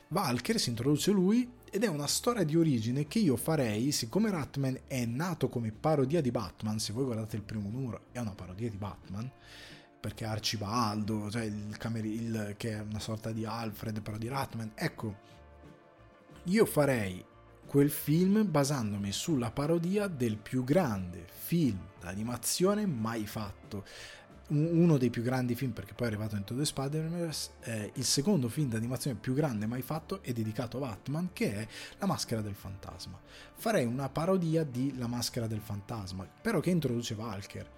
[0.08, 4.80] Valker si introduce lui ed è una storia di origine che io farei, siccome Ratman
[4.86, 8.70] è nato come parodia di Batman, se voi guardate il primo numero è una parodia
[8.70, 9.30] di Batman,
[10.00, 15.26] perché Arcibaldo, cioè il, cameri, che è una sorta di Alfred però di Ratman, ecco,
[16.44, 17.22] io farei
[17.68, 23.84] quel film basandomi sulla parodia del più grande film d'animazione mai fatto.
[24.48, 28.48] uno dei più grandi film, perché poi è arrivato Into the Spider-Verse, è il secondo
[28.48, 32.54] film d'animazione più grande mai fatto e dedicato a Batman, che è La maschera del
[32.54, 33.20] fantasma.
[33.54, 37.76] Farei una parodia di La maschera del fantasma, però che introduce Valker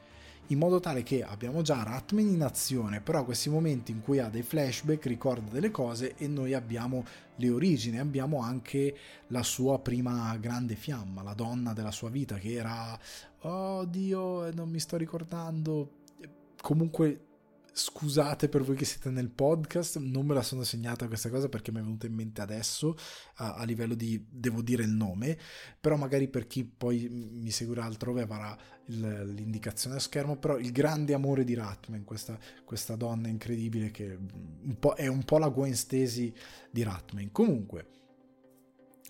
[0.51, 4.29] in modo tale che abbiamo già Ratman in azione, però questi momenti in cui ha
[4.29, 7.05] dei flashback, ricorda delle cose e noi abbiamo
[7.37, 8.97] le origini, abbiamo anche
[9.29, 12.99] la sua prima grande fiamma, la donna della sua vita che era,
[13.43, 15.99] oh Dio, non mi sto ricordando,
[16.61, 17.27] comunque
[17.81, 21.73] scusate per voi che siete nel podcast, non me la sono segnata questa cosa perché
[21.73, 22.95] mi è venuta in mente adesso
[23.37, 25.39] a, a, livello di devo dire il nome,
[25.81, 28.57] però magari per chi poi mi seguirà altrove avrà
[28.87, 34.05] il, l'indicazione a schermo, però il grande amore di Ratman, questa, questa donna incredibile che
[34.15, 36.33] un è un po' la Gwen Stacy
[36.71, 37.33] di Ratman.
[37.33, 37.87] Comunque,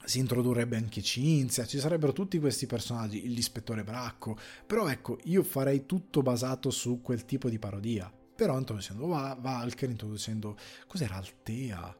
[0.04, 5.86] si introdurrebbe anche Cinzia, ci sarebbero tutti questi personaggi, l'ispettore Bracco, però ecco, io farei
[5.86, 8.10] tutto basato su quel tipo di parodia
[8.40, 11.94] però introducendo Valkyrie, introducendo cos'era Altea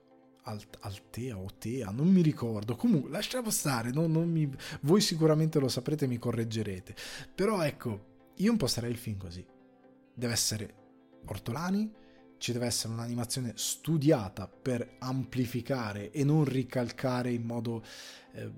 [0.45, 2.77] Alt, Altea o Tea, non mi ricordo.
[2.77, 6.95] Comunque, lasciamo stare, non, non mi, voi sicuramente lo saprete e mi correggerete.
[7.35, 9.45] Però ecco, io imposterei il film così.
[10.15, 10.75] Deve essere
[11.27, 11.93] ortolani,
[12.41, 17.85] ci deve essere un'animazione studiata per amplificare e non ricalcare in modo
[18.33, 18.51] eh,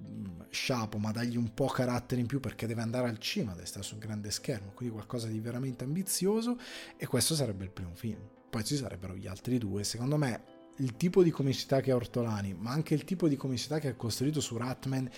[0.50, 3.84] sciapo, ma dargli un po' carattere in più perché deve andare al cinema, deve stare
[3.84, 6.58] sul grande schermo, quindi qualcosa di veramente ambizioso
[6.96, 8.20] e questo sarebbe il primo film.
[8.48, 10.44] Poi ci sarebbero gli altri due, secondo me
[10.76, 13.94] il tipo di comicità che ha Ortolani, ma anche il tipo di comicità che ha
[13.96, 15.10] costruito su Ratman,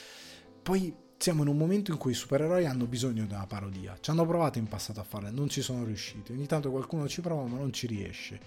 [0.63, 3.97] poi siamo in un momento in cui i supereroi hanno bisogno di una parodia.
[4.01, 6.33] Ci hanno provato in passato a farla, non ci sono riusciti.
[6.33, 8.39] Ogni tanto qualcuno ci prova, ma non ci riesce.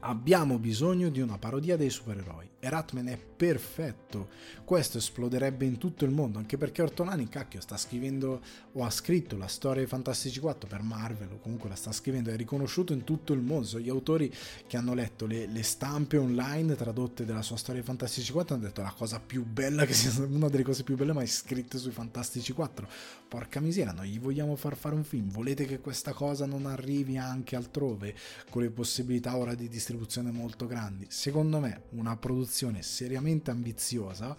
[0.00, 4.28] Abbiamo bisogno di una parodia dei supereroi e Ratman è perfetto.
[4.64, 8.40] Questo esploderebbe in tutto il mondo, anche perché Ortolani, cacchio, sta scrivendo
[8.72, 12.30] o ha scritto la storia dei Fantastici 4 per Marvel, o comunque la sta scrivendo,
[12.30, 13.78] è riconosciuto in tutto il mondo.
[13.78, 14.32] Gli autori
[14.66, 18.64] che hanno letto le, le stampe online tradotte della sua storia dei Fantastici 4 hanno
[18.64, 21.92] detto la cosa più bella che sia una delle cose più belle mai scritte sui
[21.92, 22.88] Fantastici 4.
[23.30, 25.30] Porca miseria, noi gli vogliamo far fare un film.
[25.30, 28.12] Volete che questa cosa non arrivi anche altrove
[28.50, 29.98] con le possibilità ora di distribuzione?
[30.00, 31.06] distribuzione molto grandi.
[31.08, 34.36] Secondo me una produzione seriamente ambiziosa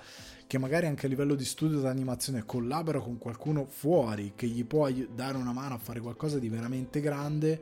[0.47, 4.89] che magari anche a livello di studio d'animazione collabora con qualcuno fuori che gli può
[4.91, 7.61] dare una mano a fare qualcosa di veramente grande,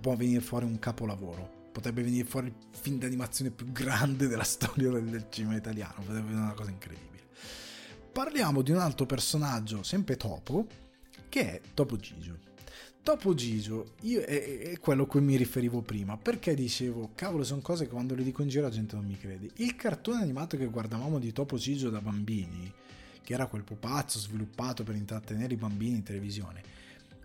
[0.00, 1.56] può venire fuori un capolavoro.
[1.72, 6.40] Potrebbe venire fuori il film d'animazione più grande della storia del cinema italiano, potrebbe venire
[6.40, 7.07] una cosa incredibile.
[8.18, 10.66] Parliamo di un altro personaggio, sempre Topo,
[11.28, 12.36] che è Topo Gigio.
[13.00, 17.60] Topo Gigio io, è, è, quello a cui mi riferivo prima, perché dicevo, cavolo, sono
[17.60, 19.50] cose che quando le dico in giro la gente non mi crede.
[19.58, 22.72] Il cartone animato che guardavamo di Topo Gigio da bambini,
[23.22, 26.60] che era quel pupazzo sviluppato per intrattenere i bambini in televisione,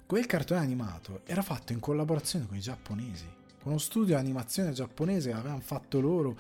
[0.06, 3.26] quel cartone animato era fatto in collaborazione con i giapponesi,
[3.64, 6.38] con uno studio di animazione giapponese che avevano fatto loro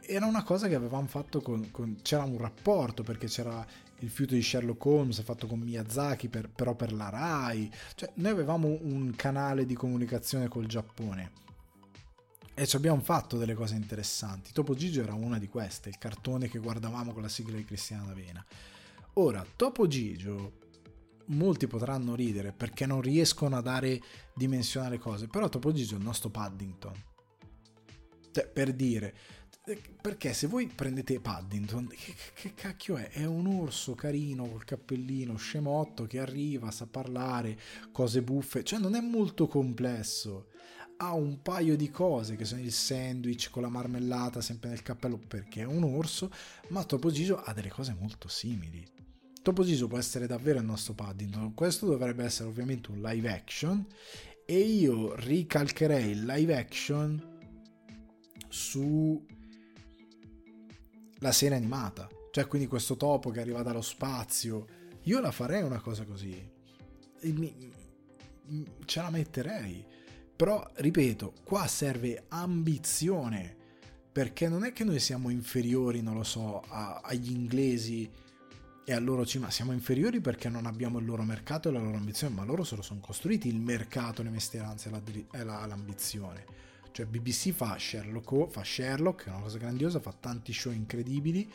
[0.00, 3.64] era una cosa che avevamo fatto con, con, c'era un rapporto perché c'era
[4.00, 7.70] il fiuto di Sherlock Holmes fatto con Miyazaki per, però per la Rai.
[7.94, 11.32] Cioè noi avevamo un canale di comunicazione col Giappone.
[12.54, 14.52] E ci abbiamo fatto delle cose interessanti.
[14.52, 18.04] Topo Gigio era una di queste il cartone che guardavamo con la sigla di Cristiana
[18.04, 18.44] D'Avena.
[19.14, 20.58] Ora Topo Gigio
[21.26, 24.00] molti potranno ridere perché non riescono a dare
[24.34, 27.08] dimensione alle cose però Topo Gigio è il nostro Paddington.
[28.32, 29.14] Cioè, per dire
[30.00, 33.10] perché se voi prendete Paddington, che, che, cacchio è?
[33.10, 37.58] È un orso carino col cappellino, scemotto che arriva, sa parlare,
[37.92, 40.48] cose buffe, cioè non è molto complesso.
[40.96, 45.18] Ha un paio di cose che sono il sandwich con la marmellata sempre nel cappello
[45.18, 46.30] perché è un orso,
[46.68, 48.86] ma Topo Gigio ha delle cose molto simili.
[49.42, 51.54] Topo Gigio può essere davvero il nostro Paddington.
[51.54, 53.86] Questo dovrebbe essere ovviamente un live action
[54.44, 57.38] e io ricalcherei il live action
[58.48, 59.24] su
[61.20, 62.08] la serie animata.
[62.30, 64.66] Cioè, quindi questo topo che arriva dallo spazio.
[65.04, 66.48] Io la farei una cosa così.
[68.84, 69.84] ce la metterei.
[70.36, 73.56] Però, ripeto, qua serve ambizione.
[74.12, 78.10] Perché non è che noi siamo inferiori, non lo so, a, agli inglesi
[78.84, 79.50] e al loro cinema.
[79.50, 82.76] Siamo inferiori perché non abbiamo il loro mercato e la loro ambizione, ma loro se
[82.76, 84.90] lo sono costruiti il mercato, le mestieranze
[85.32, 86.68] e l'ambizione.
[86.92, 91.50] Cioè BBC fa Sherlock, fa Sherlock, che è una cosa grandiosa, fa tanti show incredibili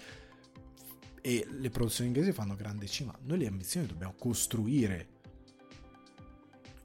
[1.21, 3.17] e le produzioni inglesi fanno grande cinema.
[3.23, 5.07] Noi le ambizioni dobbiamo costruire.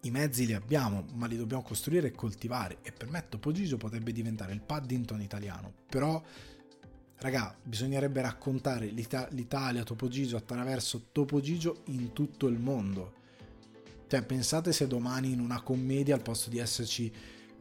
[0.03, 2.79] I mezzi li abbiamo, ma li dobbiamo costruire e coltivare.
[2.81, 5.73] E per me Topo Gigio potrebbe diventare il Paddington italiano.
[5.87, 6.23] Però,
[7.19, 13.19] raga, bisognerebbe raccontare l'Ita- l'Italia Topo Gigio attraverso Topo Gigio in tutto il mondo
[14.11, 17.13] Cioè, pensate se domani in una commedia al posto di esserci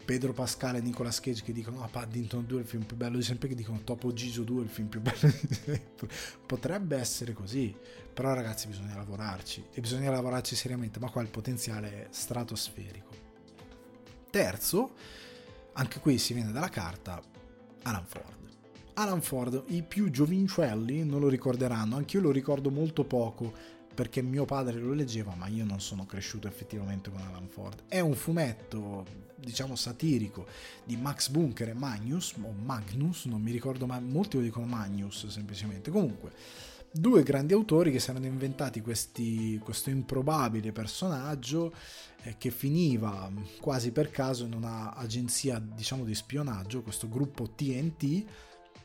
[0.09, 3.17] Pedro Pascal e Nicolas Cage che dicono ah, Paddington 2 è il film più bello
[3.17, 5.79] di sempre, che dicono Topo Gigio 2 è il film più bello di sempre.
[6.47, 7.77] Potrebbe essere così,
[8.11, 13.11] però ragazzi bisogna lavorarci e bisogna lavorarci seriamente, ma qua il potenziale è stratosferico.
[14.31, 14.95] Terzo,
[15.73, 17.21] anche qui si viene dalla carta,
[17.83, 18.37] Alan Ford.
[18.95, 23.53] Alan Ford, i più giovincelli non lo ricorderanno, anch'io lo ricordo molto poco
[23.93, 27.83] perché mio padre lo leggeva, ma io non sono cresciuto effettivamente con Alan Ford.
[27.87, 30.47] È un fumetto, diciamo, satirico
[30.83, 35.27] di Max Bunker e Magnus, o Magnus, non mi ricordo mai, molti lo dicono Magnus
[35.27, 35.91] semplicemente.
[35.91, 36.31] Comunque,
[36.91, 41.73] due grandi autori che si erano inventati questi, questo improbabile personaggio
[42.23, 48.25] eh, che finiva quasi per caso in un'agenzia, diciamo, di spionaggio, questo gruppo TNT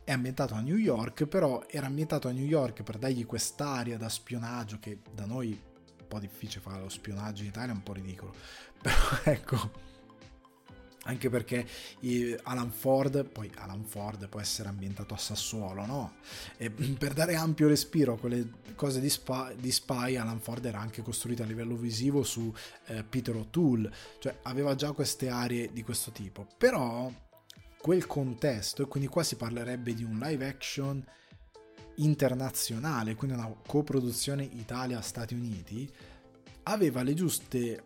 [0.04, 4.08] è ambientato a New York, però era ambientato a New York per dargli quest'aria da
[4.08, 7.82] spionaggio che da noi è un po' difficile fare lo spionaggio in Italia, è un
[7.82, 8.34] po' ridicolo.
[8.84, 9.70] Però ecco,
[11.04, 11.66] anche perché
[12.42, 16.14] Alan Ford, poi Alan Ford può essere ambientato a Sassuolo, no?
[16.56, 20.80] E per dare ampio respiro a quelle cose di spy, di spy Alan Ford era
[20.80, 22.52] anche costruito a livello visivo su
[22.86, 26.46] eh, Peter O'Toole, cioè aveva già queste aree di questo tipo.
[26.58, 27.10] Però
[27.84, 31.04] quel contesto, e quindi qua si parlerebbe di un live action
[31.96, 35.86] internazionale, quindi una coproduzione Italia-Stati Uniti,
[36.62, 37.84] aveva le giuste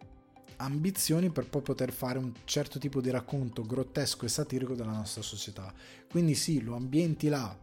[0.59, 5.23] ambizioni per poi poter fare un certo tipo di racconto grottesco e satirico della nostra
[5.23, 5.75] società.
[6.09, 7.59] Quindi sì, lo ambienti là,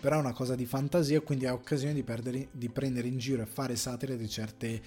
[0.00, 3.42] però è una cosa di fantasia, quindi hai occasione di, perdere, di prendere in giro
[3.42, 4.82] e fare satire di certe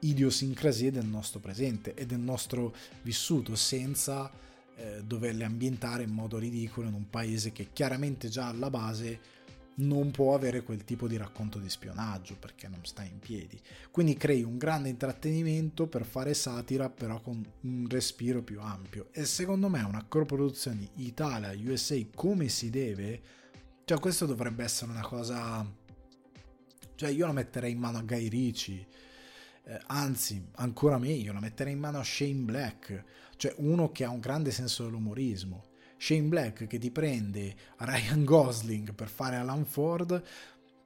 [0.00, 4.42] idiosincrasie del nostro presente e del nostro vissuto senza
[4.76, 9.32] eh, doverle ambientare in modo ridicolo in un paese che chiaramente già alla base
[9.76, 13.60] non può avere quel tipo di racconto di spionaggio perché non sta in piedi.
[13.90, 19.08] Quindi crei un grande intrattenimento per fare satira, però con un respiro più ampio.
[19.12, 23.22] E secondo me una coproduzione Italia-USA come si deve,
[23.84, 25.82] cioè questo dovrebbe essere una cosa...
[26.96, 28.86] Cioè io la metterei in mano a Guy Ricci,
[29.64, 33.04] eh, anzi ancora meglio, la metterei in mano a Shane Black,
[33.36, 35.72] cioè uno che ha un grande senso dell'umorismo.
[35.96, 40.22] Shane Black che ti prende Ryan Gosling per fare Alan Ford,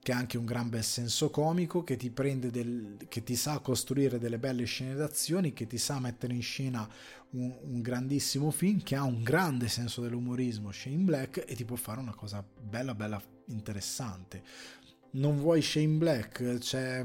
[0.01, 4.18] che ha anche un gran bel senso comico, che ti del, che ti sa costruire
[4.18, 6.88] delle belle scene d'azione, che ti sa mettere in scena
[7.30, 11.76] un, un, grandissimo film, che ha un grande senso dell'umorismo, Shane Black, e ti può
[11.76, 14.42] fare una cosa bella, bella interessante.
[15.11, 16.59] Non vuoi Shane Black?
[16.59, 17.05] C'è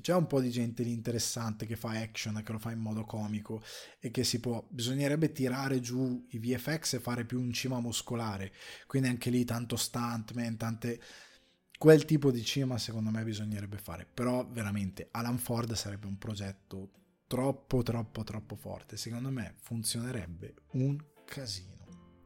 [0.00, 3.04] c'è un po' di gente lì interessante che fa action, che lo fa in modo
[3.04, 3.62] comico
[3.98, 8.52] e che si può, bisognerebbe tirare giù i VFX e fare più un cima muscolare,
[8.86, 11.00] quindi anche lì tanto stuntman, tante...
[11.78, 16.90] Quel tipo di cinema secondo me bisognerebbe fare, però veramente Alan Ford sarebbe un progetto
[17.28, 21.77] troppo troppo troppo forte, secondo me funzionerebbe un casino.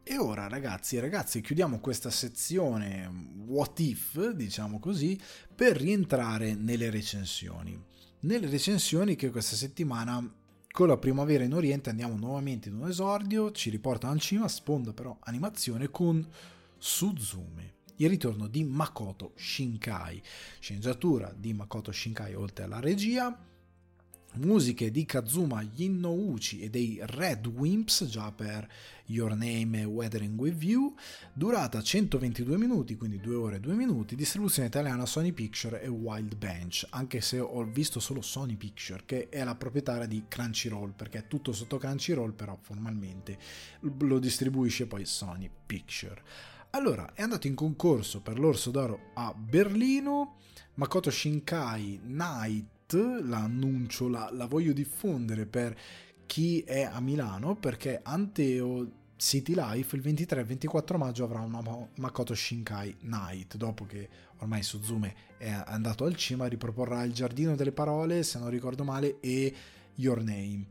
[0.05, 3.09] E ora ragazzi e ragazze chiudiamo questa sezione
[3.47, 5.19] what if, diciamo così,
[5.55, 7.81] per rientrare nelle recensioni.
[8.21, 10.29] Nelle recensioni che questa settimana
[10.73, 14.93] con la primavera in Oriente andiamo nuovamente in un esordio, ci riportano al cinema, sponda
[14.93, 16.27] però animazione con
[16.79, 20.21] Suzume, il ritorno di Makoto Shinkai,
[20.59, 23.39] sceneggiatura di Makoto Shinkai oltre alla regia,
[24.35, 28.67] musiche di Kazuma Yinnouchi e dei Red Wimps già per
[29.07, 30.95] Your Name e Weathering With You
[31.33, 36.37] durata 122 minuti quindi 2 ore e 2 minuti distribuzione italiana Sony Picture e Wild
[36.37, 41.19] Bench anche se ho visto solo Sony Picture che è la proprietaria di Crunchyroll perché
[41.19, 43.39] è tutto sotto Crunchyroll però formalmente
[43.81, 46.23] lo distribuisce poi Sony Picture
[46.71, 50.37] allora è andato in concorso per l'Orso d'Oro a Berlino
[50.75, 55.77] Makoto Shinkai Night l'annuncio, la, la voglio diffondere per
[56.27, 61.63] chi è a Milano perché Anteo City Life il 23 e 24 maggio avrà una
[61.97, 67.71] Makoto Shinkai Night dopo che ormai Suzume è andato al cinema riproporrà Il Giardino delle
[67.71, 69.55] Parole se non ricordo male e
[69.95, 70.67] Your Name.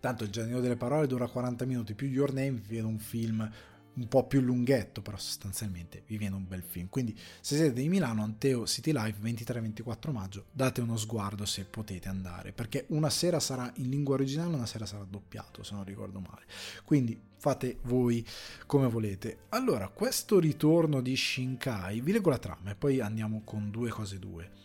[0.00, 3.50] Tanto Il Giardino delle Parole dura 40 minuti più Your Name viene un film
[3.94, 6.88] un po' più lunghetto, però sostanzialmente vi viene un bel film.
[6.88, 12.08] Quindi se siete di Milano, Anteo City Live 23-24 maggio, date uno sguardo se potete
[12.08, 16.20] andare, perché una sera sarà in lingua originale, una sera sarà doppiato, se non ricordo
[16.20, 16.44] male.
[16.84, 18.26] Quindi fate voi
[18.66, 19.44] come volete.
[19.50, 24.18] Allora, questo ritorno di Shinkai, vi leggo la trama e poi andiamo con due cose
[24.18, 24.63] due.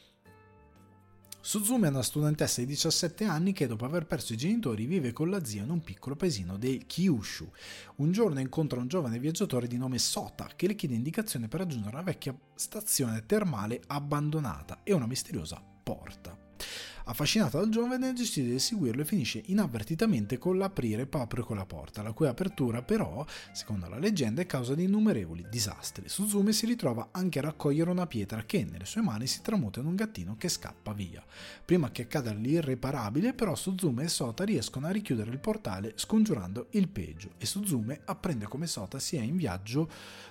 [1.49, 5.31] Suzume è una studentessa di 17 anni che dopo aver perso i genitori vive con
[5.31, 7.49] la zia in un piccolo paesino del Kyushu.
[7.95, 11.95] Un giorno incontra un giovane viaggiatore di nome Sota che le chiede indicazioni per raggiungere
[11.95, 16.37] una vecchia stazione termale abbandonata e una misteriosa porta.
[17.09, 22.03] Affascinata dal giovane, decide di seguirlo e finisce inavvertitamente con l'aprire proprio con la porta,
[22.03, 26.07] la cui apertura però, secondo la leggenda, è causa di innumerevoli disastri.
[26.07, 29.87] Suzume si ritrova anche a raccogliere una pietra che nelle sue mani si tramuta in
[29.87, 31.25] un gattino che scappa via.
[31.65, 36.89] Prima che accada l'irreparabile, però Suzume e Sota riescono a richiudere il portale scongiurando il
[36.89, 39.89] peggio e Suzume apprende come Sota sia in viaggio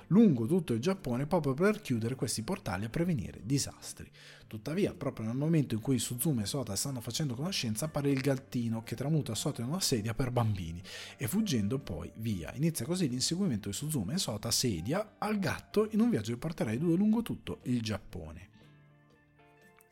[0.09, 4.09] lungo tutto il Giappone proprio per chiudere questi portali e prevenire disastri.
[4.49, 8.83] Tuttavia, proprio nel momento in cui Suzume e Sota stanno facendo conoscenza, appare il gattino
[8.83, 10.83] che tramuta Sota in una sedia per bambini
[11.19, 12.55] e fuggendo poi via.
[12.55, 16.73] Inizia così l'inseguimento di Suzume e Sota sedia al gatto in un viaggio che porterà
[16.73, 18.49] i due lungo tutto il Giappone.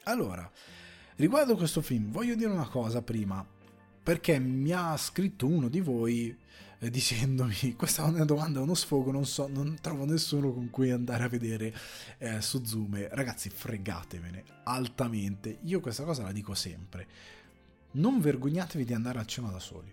[0.04, 0.50] Allora,
[1.16, 3.46] riguardo questo film, voglio dire una cosa prima,
[4.02, 6.34] perché mi ha scritto uno di voi
[6.78, 11.24] dicendomi questa è una domanda, uno sfogo, non so, non trovo nessuno con cui andare
[11.24, 11.74] a vedere
[12.18, 13.08] eh, Suzume.
[13.10, 15.58] Ragazzi, fregatevene altamente.
[15.62, 17.06] Io questa cosa la dico sempre.
[17.92, 19.92] Non vergognatevi di andare al cinema da soli.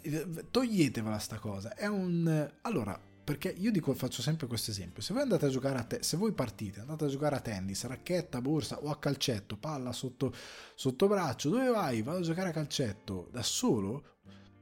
[0.00, 1.74] Eh, toglietevela sta cosa.
[1.74, 2.50] È un...
[2.62, 5.02] Allora, perché io dico, faccio sempre questo esempio.
[5.02, 7.84] Se voi andate a giocare a te, se voi partite, andate a giocare a tennis,
[7.84, 10.32] racchetta, borsa o a calcetto, palla sotto,
[10.76, 12.02] sotto braccio, dove vai?
[12.02, 14.14] Vado a giocare a calcetto da solo?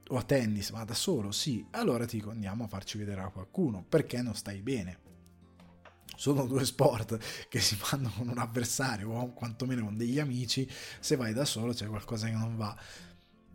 [0.09, 3.30] O a tennis, ma da solo, sì, allora ti dico andiamo a farci vedere a
[3.30, 5.00] qualcuno, perché non stai bene.
[6.16, 10.68] Sono due sport che si fanno con un avversario o quantomeno con degli amici,
[11.00, 12.76] se vai da solo c'è qualcosa che non va.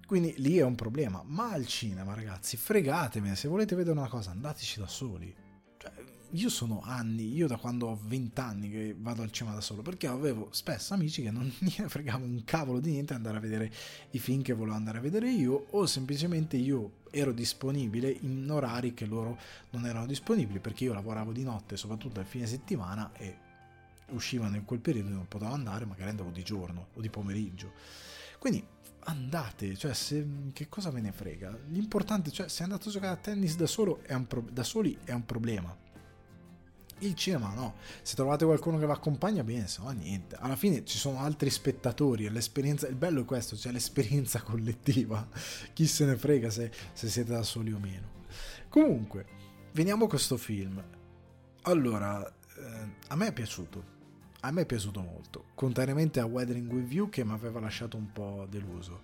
[0.06, 4.32] Quindi lì è un problema, ma al cinema ragazzi, fregatemi, se volete vedere una cosa
[4.32, 5.34] andateci da soli.
[5.78, 5.92] Cioè,
[6.32, 9.82] io sono anni, io da quando ho 20 anni che vado al cinema da solo,
[9.82, 13.72] perché avevo spesso amici che non mi fregavo un cavolo di niente andare a vedere
[14.12, 18.94] i film che volevo andare a vedere io, o semplicemente io ero disponibile in orari
[18.94, 19.38] che loro
[19.72, 23.48] non erano disponibili, perché io lavoravo di notte, soprattutto al fine settimana, e
[24.10, 27.72] uscivano in quel periodo e non potevo andare, magari andavo di giorno o di pomeriggio.
[28.38, 28.64] Quindi
[29.02, 31.58] andate, cioè se, che cosa ve ne frega?
[31.70, 35.26] L'importante, cioè se andate a giocare a tennis da, solo pro- da soli è un
[35.26, 35.76] problema
[37.00, 40.36] il cinema no, se trovate qualcuno che vi accompagna bene, se no niente.
[40.40, 45.28] Alla fine ci sono altri spettatori e l'esperienza, il bello è questo, cioè l'esperienza collettiva.
[45.74, 48.18] Chi se ne frega se, se siete da soli o meno.
[48.70, 49.26] Comunque,
[49.74, 50.84] veniamo a questo film.
[51.64, 53.98] Allora, eh, a me è piaciuto.
[54.42, 58.10] A me è piaciuto molto, contrariamente a Weathering With You che mi aveva lasciato un
[58.14, 59.02] po' deluso.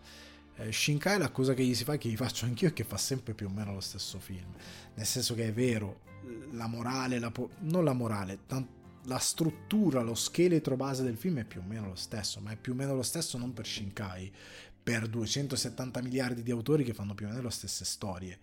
[0.56, 2.96] Eh, Shinkai la cosa che gli si fa, che gli faccio anch'io, è che fa
[2.96, 4.54] sempre più o meno lo stesso film.
[4.94, 6.04] Nel senso che è vero,
[6.52, 11.40] la morale, la po- non la morale, tant- la struttura, lo scheletro base del film
[11.40, 13.66] è più o meno lo stesso, ma è più o meno lo stesso non per
[13.66, 14.34] Shinkai,
[14.82, 18.40] per 270 miliardi di autori che fanno più o meno le stesse storie.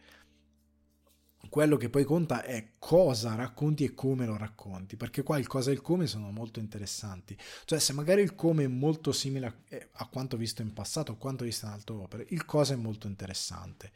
[1.48, 5.70] Quello che poi conta è cosa racconti e come lo racconti, perché qua il cosa
[5.70, 7.36] e il come sono molto interessanti.
[7.64, 11.12] Cioè, se magari il come è molto simile a, eh, a quanto visto in passato
[11.12, 13.92] o quanto visto in altre opere, il cosa è molto interessante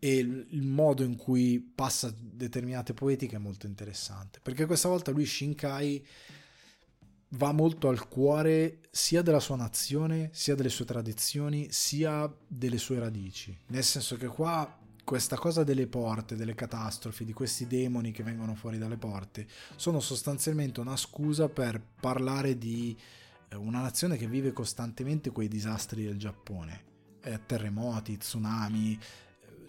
[0.00, 5.26] e il modo in cui passa determinate poetiche è molto interessante perché questa volta lui
[5.26, 6.06] Shinkai
[7.34, 12.98] va molto al cuore sia della sua nazione sia delle sue tradizioni sia delle sue
[12.98, 13.56] radici.
[13.66, 18.54] Nel senso che qua questa cosa delle porte, delle catastrofi, di questi demoni che vengono
[18.54, 19.46] fuori dalle porte,
[19.76, 22.96] sono sostanzialmente una scusa per parlare di
[23.48, 26.84] eh, una nazione che vive costantemente quei disastri del Giappone,
[27.22, 28.98] eh, terremoti, tsunami,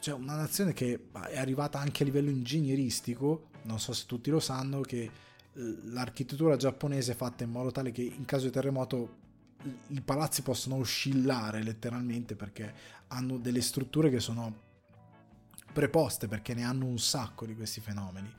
[0.02, 4.40] cioè una nazione che è arrivata anche a livello ingegneristico, non so se tutti lo
[4.40, 5.10] sanno, che
[5.54, 9.20] l'architettura giapponese è fatta in modo tale che in caso di terremoto
[9.90, 12.74] i palazzi possono oscillare letteralmente perché
[13.10, 14.70] hanno delle strutture che sono
[15.72, 18.34] preposte perché ne hanno un sacco di questi fenomeni.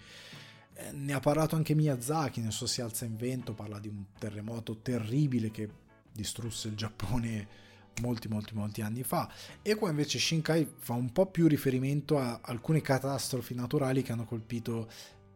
[0.75, 4.05] Eh, ne ha parlato anche Miyazaki nel suo Si alza in vento, parla di un
[4.19, 5.71] terremoto terribile che
[6.11, 7.71] distrusse il Giappone
[8.01, 9.31] molti molti molti anni fa.
[9.61, 14.25] E qua invece Shinkai fa un po' più riferimento a alcune catastrofi naturali che hanno
[14.25, 14.91] colpito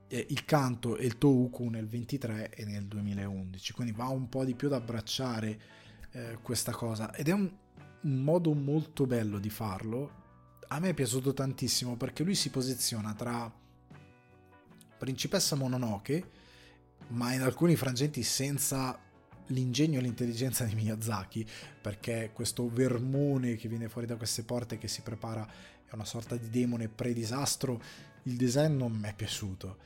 [0.08, 4.44] eh, il Kanto e il Touku nel 23 e nel 2011 quindi va un po'
[4.44, 5.60] di più ad abbracciare
[6.12, 7.14] eh, questa cosa.
[7.14, 7.50] Ed è un,
[8.02, 10.24] un modo molto bello di farlo.
[10.68, 13.52] A me è piaciuto tantissimo perché lui si posiziona tra
[14.98, 16.44] Principessa Mononoke
[17.08, 18.98] ma in alcuni frangenti senza
[19.48, 21.46] l'ingegno e l'intelligenza di Miyazaki,
[21.80, 25.46] perché questo vermone che viene fuori da queste porte che si prepara
[25.84, 27.80] è una sorta di demone pre-disastro,
[28.24, 29.78] il design non mi è piaciuto.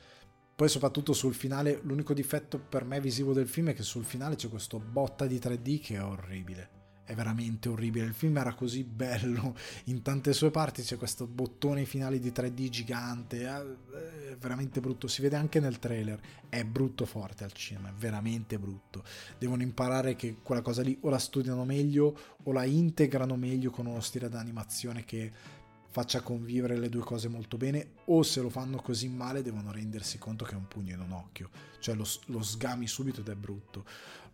[0.54, 4.36] Poi soprattutto sul finale, l'unico difetto per me visivo del film è che sul finale
[4.36, 6.79] c'è questo botta di 3D che è orribile.
[7.10, 8.06] È veramente orribile.
[8.06, 9.56] Il film era così bello,
[9.86, 15.20] in tante sue parti c'è questo bottone finale di 3D gigante, è veramente brutto, si
[15.20, 19.02] vede anche nel trailer, è brutto forte al cinema, è veramente brutto.
[19.38, 23.86] Devono imparare che quella cosa lì o la studiano meglio o la integrano meglio con
[23.86, 25.58] uno stile d'animazione che
[25.92, 30.18] faccia convivere le due cose molto bene o se lo fanno così male devono rendersi
[30.18, 31.50] conto che è un pugno in un occhio,
[31.80, 33.84] cioè lo, lo sgami subito ed è brutto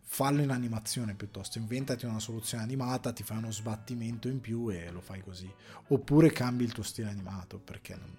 [0.08, 4.90] fallo in animazione piuttosto, inventati una soluzione animata, ti fai uno sbattimento in più e
[4.90, 5.52] lo fai così.
[5.88, 8.16] Oppure cambi il tuo stile animato, perché non...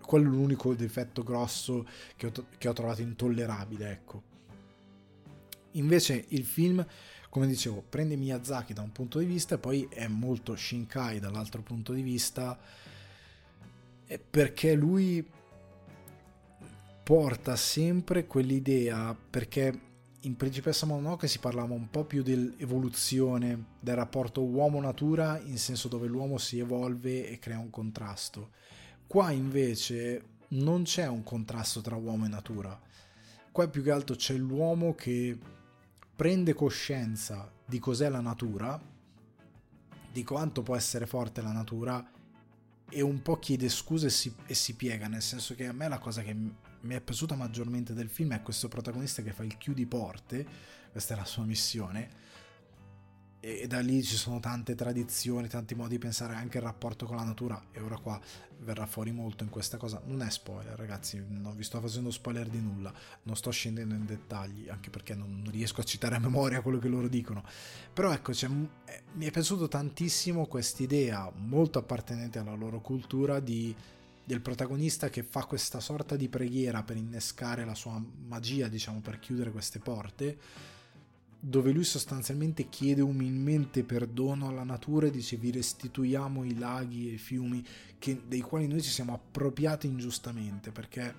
[0.00, 4.22] quello è l'unico difetto grosso che ho, che ho trovato intollerabile, ecco.
[5.72, 6.84] Invece il film,
[7.30, 11.62] come dicevo, prende Miyazaki da un punto di vista e poi è molto Shinkai dall'altro
[11.62, 12.58] punto di vista,
[14.28, 15.24] perché lui
[17.04, 19.88] porta sempre quell'idea, perché
[20.22, 26.08] in Principessa Mononoke si parlava un po' più dell'evoluzione del rapporto uomo-natura in senso dove
[26.08, 28.50] l'uomo si evolve e crea un contrasto.
[29.06, 32.78] Qua invece non c'è un contrasto tra uomo e natura.
[33.50, 35.38] Qua più che altro c'è l'uomo che
[36.14, 38.78] prende coscienza di cos'è la natura,
[40.12, 42.10] di quanto può essere forte la natura
[42.90, 45.88] e un po' chiede scuse e si, e si piega, nel senso che a me
[45.88, 46.36] la cosa che
[46.82, 50.46] mi è piaciuta maggiormente del film è questo protagonista che fa il chiudi porte,
[50.90, 52.28] questa è la sua missione,
[53.42, 57.16] e da lì ci sono tante tradizioni, tanti modi di pensare anche il rapporto con
[57.16, 58.20] la natura e ora qua
[58.58, 60.02] verrà fuori molto in questa cosa.
[60.04, 64.04] Non è spoiler ragazzi, non vi sto facendo spoiler di nulla, non sto scendendo in
[64.04, 67.42] dettagli anche perché non riesco a citare a memoria quello che loro dicono.
[67.94, 73.74] Però ecco, cioè, mi è piaciuto tantissimo quest'idea molto appartenente alla loro cultura di
[74.30, 79.18] del protagonista che fa questa sorta di preghiera per innescare la sua magia, diciamo, per
[79.18, 80.38] chiudere queste porte,
[81.40, 87.14] dove lui sostanzialmente chiede umilmente perdono alla natura e dice vi restituiamo i laghi e
[87.14, 87.64] i fiumi
[87.98, 91.12] che, dei quali noi ci siamo appropriati ingiustamente, perché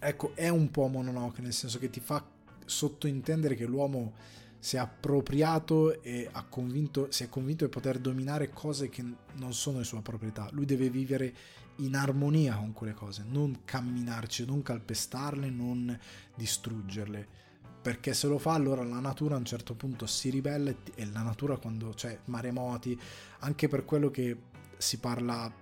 [0.00, 2.26] ecco, è un po' Mononoke, nel senso che ti fa
[2.64, 4.14] sottointendere che l'uomo
[4.58, 9.78] si è appropriato e convinto, si è convinto di poter dominare cose che non sono
[9.78, 10.48] di sua proprietà.
[10.52, 11.34] Lui deve vivere
[11.76, 15.98] in armonia con quelle cose, non camminarci, non calpestarle, non
[16.34, 17.40] distruggerle.
[17.82, 21.22] Perché se lo fa allora la natura a un certo punto si ribella e la
[21.22, 22.98] natura quando c'è maremoti,
[23.40, 24.36] anche per quello che
[24.76, 25.52] si parla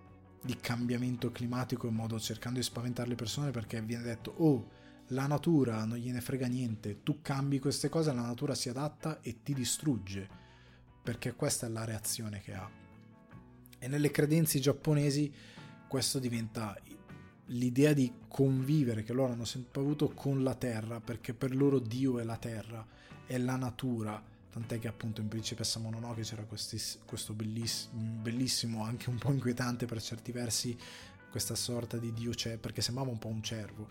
[0.42, 5.26] di cambiamento climatico in modo cercando di spaventare le persone perché viene detto oh la
[5.26, 9.54] natura non gliene frega niente, tu cambi queste cose, la natura si adatta e ti
[9.54, 10.28] distrugge
[11.02, 12.70] perché questa è la reazione che ha.
[13.78, 15.32] E nelle credenze giapponesi
[15.91, 16.78] questo diventa
[17.47, 22.20] l'idea di convivere che loro hanno sempre avuto con la terra, perché per loro Dio
[22.20, 22.86] è la terra,
[23.26, 24.22] è la natura.
[24.53, 29.86] Tant'è che appunto in Principessa Mononoke c'era questis, questo bellissimo, bellissimo, anche un po' inquietante
[29.86, 30.78] per certi versi,
[31.28, 33.88] questa sorta di Dio c'è, perché sembrava un po' un cervo,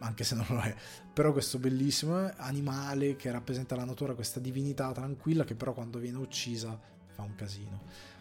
[0.00, 0.74] anche se non lo è,
[1.12, 6.18] però questo bellissimo animale che rappresenta la natura, questa divinità tranquilla che però quando viene
[6.18, 6.76] uccisa
[7.06, 8.16] fa un casino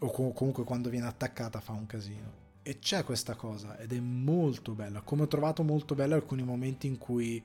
[0.00, 2.46] o comunque quando viene attaccata fa un casino.
[2.62, 5.00] E c'è questa cosa ed è molto bella.
[5.00, 7.42] Come ho trovato molto bella alcuni momenti in cui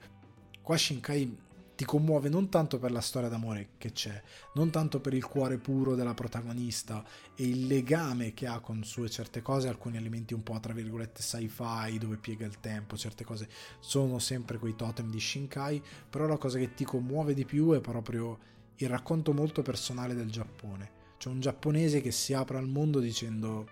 [0.61, 1.37] qua Shinkai
[1.75, 4.21] ti commuove non tanto per la storia d'amore che c'è,
[4.53, 7.03] non tanto per il cuore puro della protagonista
[7.35, 11.21] e il legame che ha con sue certe cose, alcuni elementi un po' tra virgolette
[11.21, 13.49] sci-fi dove piega il tempo, certe cose
[13.79, 17.81] sono sempre quei totem di Shinkai, però la cosa che ti commuove di più è
[17.81, 18.37] proprio
[18.75, 23.65] il racconto molto personale del Giappone c'è un giapponese che si apre al mondo dicendo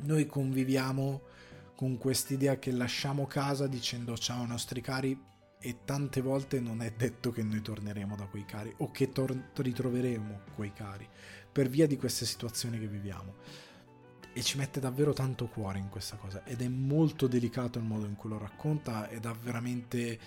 [0.00, 1.22] noi conviviamo
[1.74, 5.18] con quest'idea che lasciamo casa dicendo ciao ai nostri cari
[5.58, 9.52] e tante volte non è detto che noi torneremo da quei cari o che tor-
[9.54, 11.08] ritroveremo quei cari
[11.50, 13.36] per via di queste situazioni che viviamo.
[14.34, 18.04] E ci mette davvero tanto cuore in questa cosa ed è molto delicato il modo
[18.04, 20.18] in cui lo racconta ed ha veramente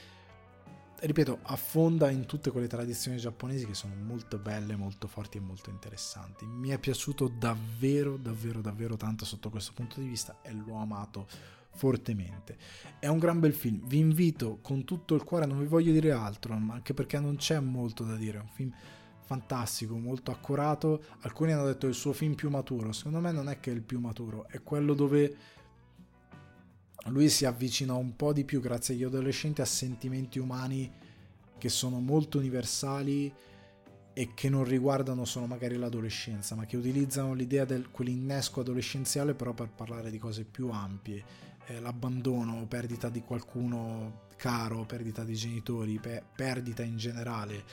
[1.02, 5.70] ripeto, affonda in tutte quelle tradizioni giapponesi che sono molto belle, molto forti e molto
[5.70, 6.46] interessanti.
[6.46, 11.28] Mi è piaciuto davvero, davvero, davvero tanto sotto questo punto di vista e l'ho amato
[11.74, 12.58] fortemente.
[13.00, 16.12] È un gran bel film, vi invito con tutto il cuore, non vi voglio dire
[16.12, 18.74] altro, anche perché non c'è molto da dire, è un film
[19.24, 21.02] fantastico, molto accurato.
[21.22, 23.82] Alcuni hanno detto il suo film più maturo, secondo me non è che è il
[23.82, 25.36] più maturo, è quello dove
[27.06, 30.92] lui si avvicina un po' di più grazie agli adolescenti a sentimenti umani
[31.58, 33.34] che sono molto universali
[34.14, 39.54] e che non riguardano solo magari l'adolescenza, ma che utilizzano l'idea del quell'innesco adolescenziale però
[39.54, 41.24] per parlare di cose più ampie,
[41.68, 47.64] eh, l'abbandono, perdita di qualcuno caro, perdita di genitori, pe- perdita in generale.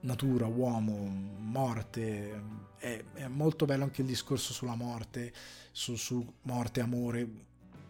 [0.00, 0.94] natura, uomo,
[1.38, 2.42] morte,
[2.76, 5.32] è, è, molto bello anche il discorso sulla morte,
[5.72, 7.26] su, su morte, amore,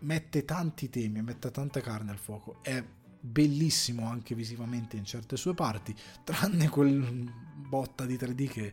[0.04, 2.82] mette tanti temi, mette tanta carne al fuoco, è
[3.18, 7.32] bellissimo anche visivamente in certe sue parti, tranne quel
[7.66, 8.72] botta di 3D che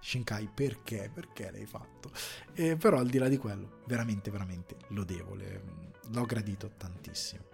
[0.00, 1.10] Shinkai perché?
[1.12, 2.10] Perché l'hai fatto?
[2.54, 5.62] Eh, però al di là di quello, veramente, veramente lodevole,
[6.08, 7.44] l'ho gradito tantissimo.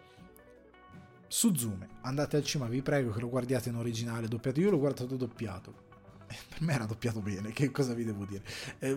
[1.26, 4.60] Suzume, andate al cinema, vi prego che lo guardiate in originale doppiato.
[4.60, 5.84] Io l'ho guardato doppiato.
[6.26, 8.44] Per me era doppiato bene, che cosa vi devo dire?
[8.78, 8.96] Eh,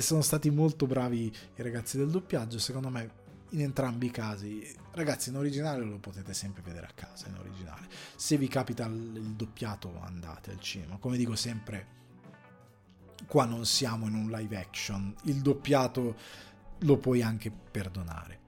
[0.00, 3.24] sono stati molto bravi i ragazzi del doppiaggio, secondo me
[3.56, 4.76] in entrambi i casi.
[4.92, 7.88] Ragazzi, in originale lo potete sempre vedere a casa, in originale.
[8.14, 10.98] Se vi capita il doppiato andate al cinema.
[10.98, 11.86] Come dico sempre,
[13.26, 16.16] qua non siamo in un live action, il doppiato
[16.80, 18.40] lo puoi anche perdonare.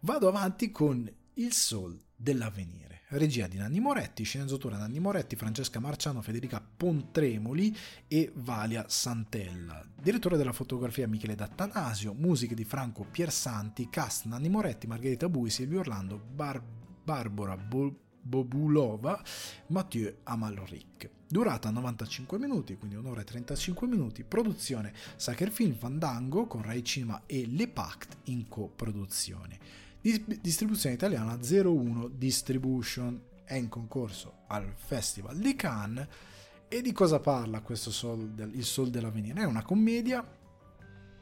[0.00, 2.91] Vado avanti con Il Sol dell'avvenire.
[3.12, 7.76] Regia di Nanni Moretti, sceneggiatura Nanni Moretti, Francesca Marciano, Federica Pontremoli
[8.08, 9.84] e Valia Santella.
[10.00, 15.80] Direttore della fotografia Michele D'Attanasio, musiche di Franco Piersanti, cast Nanni Moretti, Margherita Bui, Silvio
[15.80, 16.62] Orlando, Bar-
[17.04, 19.22] Barbara Bo- Bobulova,
[19.66, 21.10] Mathieu Amalric.
[21.28, 24.24] Durata 95 minuti, quindi un'ora e 35 minuti.
[24.24, 32.08] Produzione Sacher Film Fandango con Rai Cinema e Le Pact in coproduzione distribuzione italiana 01
[32.08, 36.06] Distribution è in concorso al Festival di Cannes
[36.68, 39.42] e di cosa parla questo Sol del, Il Sol dell'Avvenire?
[39.42, 40.26] È una commedia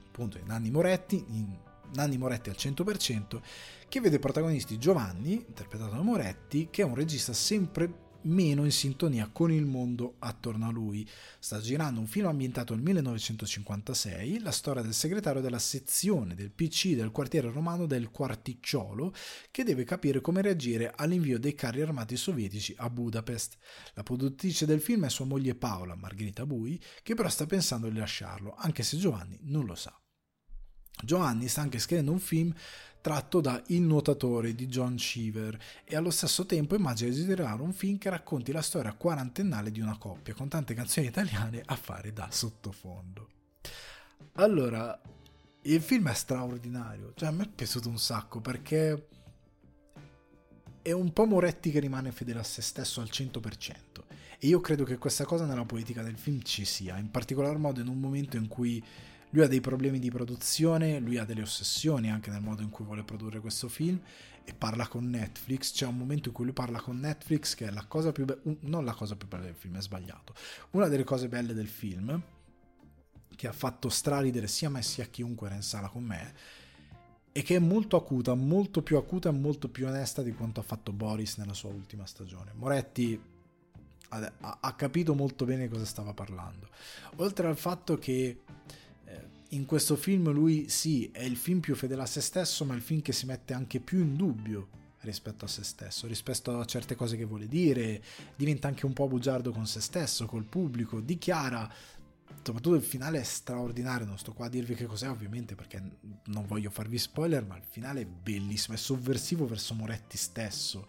[0.07, 1.57] appunto di Nanni Moretti in
[1.93, 3.41] Nanni Moretti al 100%
[3.89, 9.29] che vede protagonisti Giovanni interpretato da Moretti che è un regista sempre meno in sintonia
[9.33, 11.09] con il mondo attorno a lui.
[11.39, 16.95] Sta girando un film ambientato nel 1956, la storia del segretario della sezione del PC
[16.95, 19.15] del quartiere romano del Quarticciolo,
[19.51, 23.57] che deve capire come reagire all'invio dei carri armati sovietici a Budapest.
[23.95, 27.99] La produttrice del film è sua moglie Paola, Margherita Bui, che però sta pensando di
[27.99, 29.95] lasciarlo, anche se Giovanni non lo sa.
[31.03, 32.55] Giovanni sta anche scrivendo un film
[33.01, 37.73] tratto da Il nuotatore di John Cheever e allo stesso tempo immagina di girare un
[37.73, 42.13] film che racconti la storia quarantennale di una coppia con tante canzoni italiane a fare
[42.13, 43.29] da sottofondo.
[44.35, 45.01] Allora,
[45.63, 49.09] il film è straordinario, cioè a me è piaciuto un sacco perché
[50.83, 53.75] è un po' Moretti che rimane fedele a se stesso al 100%
[54.39, 57.81] e io credo che questa cosa nella politica del film ci sia, in particolar modo
[57.81, 58.83] in un momento in cui
[59.31, 62.85] lui ha dei problemi di produzione, lui ha delle ossessioni anche nel modo in cui
[62.85, 64.01] vuole produrre questo film
[64.45, 65.73] e parla con Netflix.
[65.73, 68.41] C'è un momento in cui lui parla con Netflix che è la cosa più bella,
[68.61, 70.35] non la cosa più bella del film, è sbagliato.
[70.71, 72.21] Una delle cose belle del film
[73.37, 76.35] che ha fatto straridere sia me sia chiunque era in sala con me
[77.33, 80.65] e che è molto acuta, molto più acuta e molto più onesta di quanto ha
[80.65, 82.53] fatto Boris nella sua ultima stagione.
[82.55, 83.19] Moretti
[84.09, 86.69] ha, ha capito molto bene cosa stava parlando.
[87.17, 88.41] Oltre al fatto che
[89.51, 92.77] in questo film lui sì, è il film più fedele a se stesso, ma è
[92.77, 94.69] il film che si mette anche più in dubbio
[95.01, 98.03] rispetto a se stesso, rispetto a certe cose che vuole dire,
[98.37, 101.69] diventa anche un po' bugiardo con se stesso, col pubblico, dichiara,
[102.43, 105.83] soprattutto il finale è straordinario, non sto qua a dirvi che cos'è ovviamente perché
[106.27, 110.87] non voglio farvi spoiler, ma il finale è bellissimo, è sovversivo verso Moretti stesso,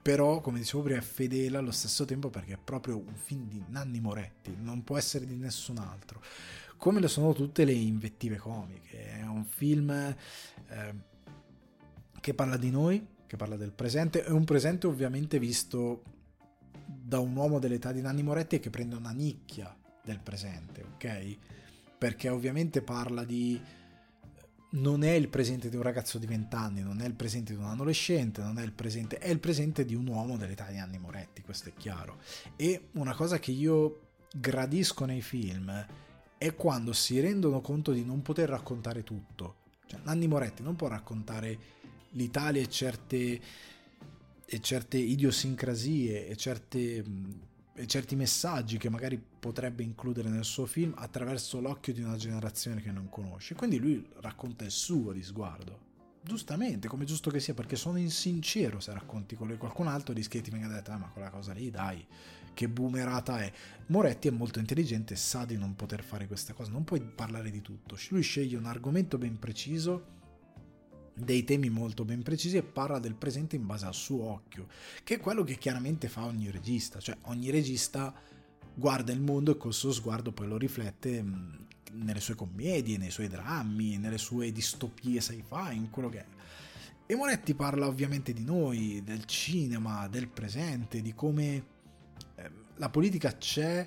[0.00, 3.62] però come dicevo prima è fedele allo stesso tempo perché è proprio un film di
[3.68, 6.22] Nanni Moretti, non può essere di nessun altro
[6.82, 9.20] come lo sono tutte le invettive comiche.
[9.20, 10.94] È un film eh,
[12.18, 16.02] che parla di noi, che parla del presente, è un presente ovviamente visto
[16.84, 19.72] da un uomo dell'età di Nanni Moretti che prende una nicchia
[20.02, 21.36] del presente, ok?
[21.96, 23.60] Perché ovviamente parla di
[24.70, 27.60] non è il presente di un ragazzo di 20 anni, non è il presente di
[27.60, 30.98] un adolescente, non è il presente, è il presente di un uomo dell'età di Nanni
[30.98, 32.18] Moretti, questo è chiaro.
[32.56, 35.70] E una cosa che io gradisco nei film
[36.42, 39.58] è quando si rendono conto di non poter raccontare tutto.
[39.86, 41.56] Cioè, Nanni Moretti non può raccontare
[42.10, 43.40] l'Italia e certe,
[44.44, 47.04] e certe idiosincrasie e, certe,
[47.74, 52.82] e certi messaggi che magari potrebbe includere nel suo film attraverso l'occhio di una generazione
[52.82, 53.54] che non conosce.
[53.54, 55.90] Quindi lui racconta il suo di sguardo.
[56.24, 60.38] Giustamente, come giusto che sia, perché sono insincero se racconti quello di qualcun altro, rischi
[60.38, 62.04] che ti venga detto, ah, ma quella cosa lì, dai,
[62.54, 63.52] che boomerata è.
[63.86, 67.60] Moretti è molto intelligente sa di non poter fare questa cosa, non puoi parlare di
[67.60, 67.96] tutto.
[68.10, 70.20] Lui sceglie un argomento ben preciso,
[71.14, 74.66] dei temi molto ben precisi e parla del presente in base al suo occhio,
[75.04, 78.14] che è quello che chiaramente fa ogni regista, cioè ogni regista
[78.74, 81.54] guarda il mondo e col suo sguardo poi lo riflette mm,
[81.92, 86.26] nelle sue commedie, nei suoi drammi, nelle sue distopie sci-fi, in quello che è.
[87.06, 91.64] E Moretti parla ovviamente di noi, del cinema, del presente, di come
[92.76, 93.86] la politica c'è,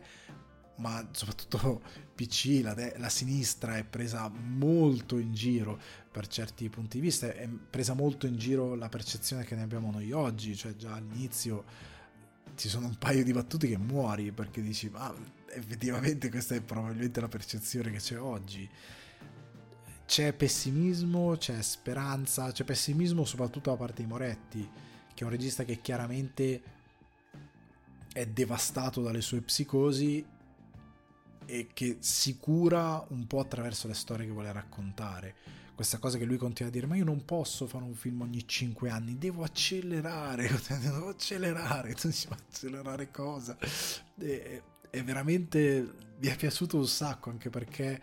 [0.78, 1.82] ma soprattutto
[2.16, 5.80] PC, la, de- la, sinistra è presa molto in giro
[6.12, 9.92] per certi punti di vista, è presa molto in giro la percezione che ne abbiamo
[9.92, 11.94] noi oggi, cioè già all'inizio
[12.56, 15.14] ci sono un paio di battute che muori perché dici ma
[15.50, 18.70] effettivamente questa è probabilmente la percezione che c'è oggi.
[20.06, 24.70] C'è pessimismo, c'è speranza, c'è pessimismo soprattutto da parte di Moretti,
[25.14, 26.62] che è un regista che chiaramente
[28.16, 30.26] è devastato dalle sue psicosi
[31.46, 35.36] e che si cura un po' attraverso le storie che vuole raccontare.
[35.76, 38.48] Questa cosa che lui continua a dire: Ma io non posso fare un film ogni
[38.48, 40.50] 5 anni, devo accelerare.
[40.80, 41.92] Devo accelerare.
[42.30, 43.58] Accelerare cosa?
[44.18, 45.94] E, è veramente.
[46.18, 48.02] Mi è piaciuto un sacco anche perché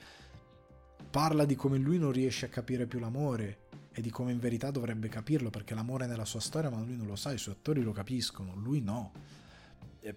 [1.11, 4.71] parla di come lui non riesce a capire più l'amore e di come in verità
[4.71, 7.55] dovrebbe capirlo perché l'amore è nella sua storia, ma lui non lo sa, i suoi
[7.55, 9.41] attori lo capiscono, lui no.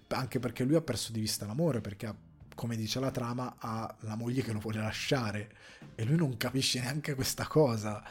[0.08, 2.14] Anche perché lui ha perso di vista l'amore perché
[2.56, 5.52] come dice la trama, ha la moglie che lo vuole lasciare
[5.94, 8.04] e lui non capisce neanche questa cosa.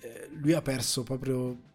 [0.00, 1.66] Eh, lui ha perso proprio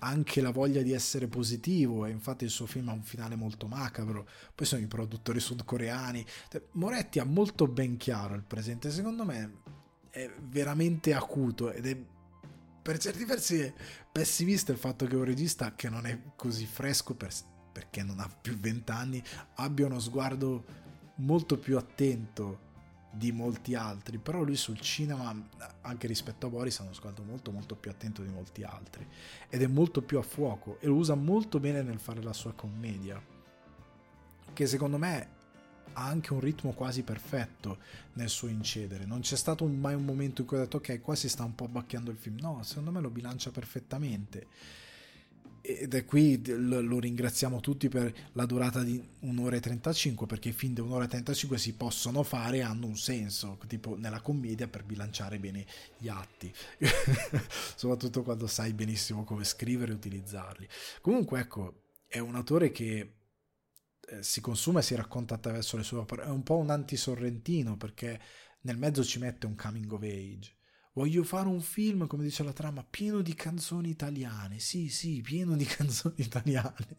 [0.00, 3.66] anche la voglia di essere positivo e infatti il suo film ha un finale molto
[3.66, 4.26] macabro.
[4.54, 6.24] Poi sono i produttori sudcoreani.
[6.72, 9.58] Moretti ha molto ben chiaro il presente, secondo me
[10.10, 11.96] è veramente acuto ed è
[12.82, 13.72] per certi versi
[14.10, 17.30] pessimista il fatto che un regista che non è così fresco per,
[17.80, 19.22] perché non ha più vent'anni
[19.54, 20.64] abbia uno sguardo
[21.16, 22.68] molto più attento
[23.10, 25.34] di molti altri, però lui sul cinema,
[25.80, 29.06] anche rispetto a Boris, ha uno sguardo molto molto più attento di molti altri
[29.48, 32.52] ed è molto più a fuoco e lo usa molto bene nel fare la sua
[32.52, 33.20] commedia,
[34.52, 35.38] che secondo me
[35.94, 37.78] ha anche un ritmo quasi perfetto
[38.12, 39.06] nel suo incedere.
[39.06, 41.54] Non c'è stato mai un momento in cui ho detto ok, qua si sta un
[41.54, 42.36] po' abbacchiando il film.
[42.40, 44.46] No, secondo me lo bilancia perfettamente
[45.62, 50.52] ed è qui lo ringraziamo tutti per la durata di un'ora e 35 perché i
[50.52, 54.68] film di un'ora e 35 si possono fare e hanno un senso tipo nella commedia
[54.68, 55.66] per bilanciare bene
[55.98, 56.52] gli atti.
[57.76, 60.68] Soprattutto quando sai benissimo come scrivere e utilizzarli.
[61.00, 63.14] Comunque ecco è un autore che
[64.00, 66.24] eh, si consuma e si racconta attraverso le sue opere.
[66.24, 68.20] È un po' un anti-sorrentino perché
[68.62, 70.58] nel mezzo ci mette un coming of age
[70.92, 74.58] Voglio fare un film, come dice la trama, pieno di canzoni italiane.
[74.58, 76.96] Sì, sì, pieno di canzoni italiane.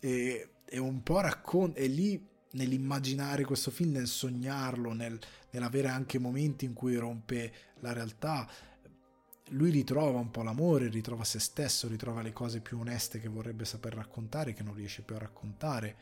[0.00, 1.78] E, e un po' racconta.
[1.78, 5.18] E lì nell'immaginare questo film, nel sognarlo, nel,
[5.50, 8.48] nell'avere anche momenti in cui rompe la realtà,
[9.50, 13.64] lui ritrova un po' l'amore, ritrova se stesso, ritrova le cose più oneste che vorrebbe
[13.64, 15.96] saper raccontare, che non riesce più a raccontare.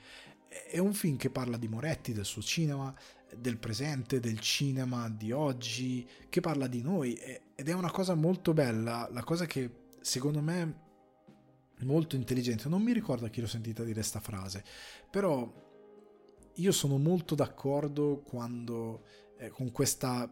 [0.49, 2.94] È un film che parla di Moretti, del suo cinema,
[3.36, 8.52] del presente, del cinema di oggi, che parla di noi ed è una cosa molto
[8.52, 10.86] bella, la cosa che secondo me
[11.76, 14.64] è molto intelligente, non mi ricordo a chi l'ho sentita dire questa frase,
[15.10, 15.50] però
[16.54, 19.04] io sono molto d'accordo quando
[19.36, 20.28] eh, con questa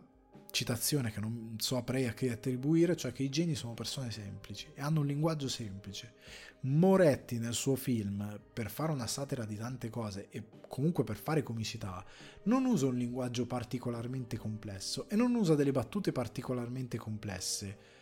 [0.51, 4.81] citazione che non saprei a chi attribuire, cioè che i geni sono persone semplici e
[4.81, 6.15] hanno un linguaggio semplice.
[6.69, 11.45] Moretti nel suo film, per fare una satira di tante cose e comunque per fare
[11.45, 12.05] comicità,
[12.45, 17.95] non usa un linguaggio particolarmente complesso e non usa delle battute particolarmente complesse.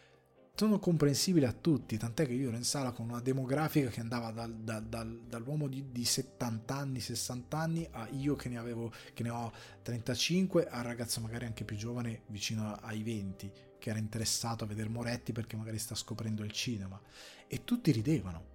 [0.55, 4.31] Sono comprensibili a tutti, tant'è che io ero in sala con una demografica che andava
[4.31, 8.91] dal, dal, dal, dall'uomo di, di, 70 anni, 60 anni, a io che ne, avevo,
[9.12, 9.53] che ne ho
[9.83, 14.89] 35, al ragazzo magari anche più giovane, vicino ai 20, che era interessato a vedere
[14.89, 16.99] Moretti perché magari sta scoprendo il cinema.
[17.47, 18.54] E tutti ridevano.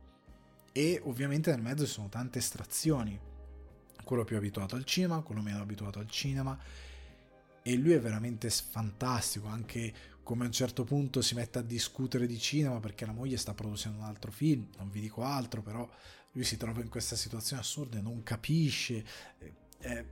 [0.71, 3.19] E ovviamente nel mezzo ci sono tante estrazioni
[4.03, 6.57] quello più abituato al cinema, quello meno abituato al cinema.
[7.61, 9.93] E lui è veramente fantastico, anche
[10.23, 13.53] come a un certo punto si mette a discutere di cinema perché la moglie sta
[13.53, 15.87] producendo un altro film, non vi dico altro, però
[16.31, 19.05] lui si trova in questa situazione assurda e non capisce.
[19.77, 20.05] È,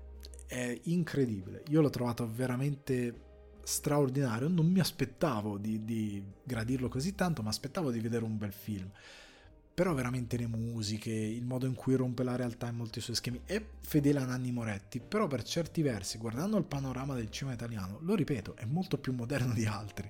[0.47, 1.63] è incredibile.
[1.69, 3.25] Io l'ho trovato veramente
[3.63, 4.47] straordinario.
[4.47, 8.91] Non mi aspettavo di, di gradirlo così tanto, ma aspettavo di vedere un bel film
[9.77, 13.41] però veramente le musiche, il modo in cui rompe la realtà in molti suoi schemi
[13.45, 17.99] è fedele a Nanni Moretti, però per certi versi, guardando il panorama del cinema italiano,
[18.01, 20.09] lo ripeto, è molto più moderno di altri.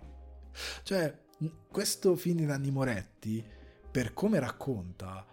[0.84, 1.14] Cioè,
[1.70, 3.44] questo film di Nanni Moretti,
[3.92, 5.26] per come racconta,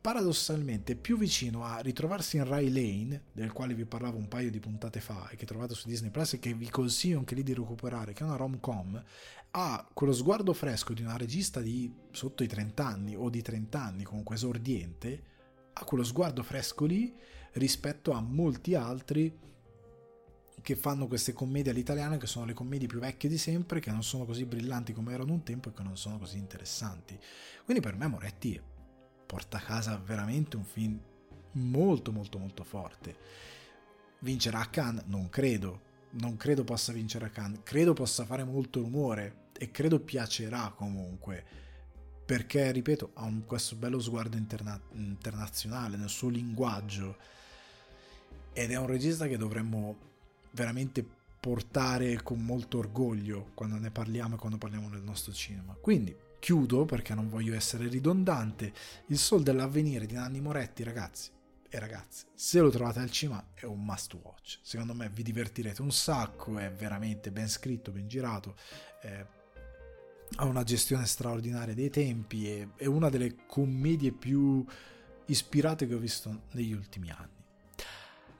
[0.00, 4.50] paradossalmente è più vicino a ritrovarsi in Rai Lane, del quale vi parlavo un paio
[4.50, 7.42] di puntate fa e che trovate su Disney Plus e che vi consiglio anche lì
[7.42, 9.04] di recuperare, che è una rom-com,
[9.52, 13.82] ha quello sguardo fresco di una regista di sotto i 30 anni o di 30
[13.82, 15.24] anni, comunque esordiente,
[15.72, 17.14] ha quello sguardo fresco lì
[17.52, 19.38] rispetto a molti altri
[20.62, 24.02] che fanno queste commedie all'italiana che sono le commedie più vecchie di sempre, che non
[24.02, 27.18] sono così brillanti come erano un tempo e che non sono così interessanti.
[27.64, 28.60] Quindi per me Moretti
[29.26, 31.00] porta a casa veramente un film
[31.52, 33.16] molto molto molto forte.
[34.20, 35.02] Vincerà Khan?
[35.06, 35.80] Non credo,
[36.12, 41.44] non credo possa vincere Khan, credo possa fare molto rumore e credo piacerà comunque
[42.24, 47.16] perché ripeto ha un, questo bello sguardo interna- internazionale nel suo linguaggio.
[48.52, 49.96] Ed è un regista che dovremmo
[50.52, 51.04] veramente
[51.40, 55.74] portare con molto orgoglio quando ne parliamo e quando parliamo del nostro cinema.
[55.74, 58.72] Quindi chiudo perché non voglio essere ridondante
[59.06, 61.30] il sol dell'avvenire di Nanni Moretti ragazzi
[61.72, 64.58] e ragazzi, se lo trovate al cinema è un must watch.
[64.60, 68.56] Secondo me vi divertirete un sacco, è veramente ben scritto, ben girato,
[69.02, 69.24] eh,
[70.36, 74.64] ha una gestione straordinaria dei tempi, è, è una delle commedie più
[75.26, 77.38] ispirate che ho visto negli ultimi anni.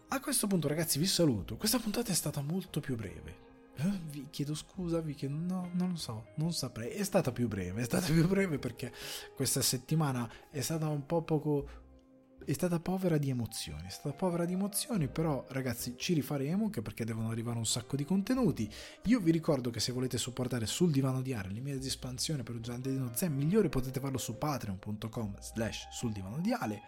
[0.09, 3.49] A questo punto ragazzi vi saluto, questa puntata è stata molto più breve.
[3.77, 6.91] Eh, vi chiedo scusa, vi chiedo, no, non lo so, non saprei.
[6.91, 8.93] È stata più breve, è stata più breve perché
[9.37, 11.80] questa settimana è stata un po' poco
[12.45, 16.83] è stata povera di emozioni, è stata povera di emozioni, però ragazzi ci rifaremo anche
[16.83, 18.71] perché devono arrivare un sacco di contenuti.
[19.05, 22.55] Io vi ricordo che se volete supportare sul divano di Ale le mie espansione per
[22.57, 26.83] un giardino zen migliore potete farlo su patreon.com slash sul divano di Ale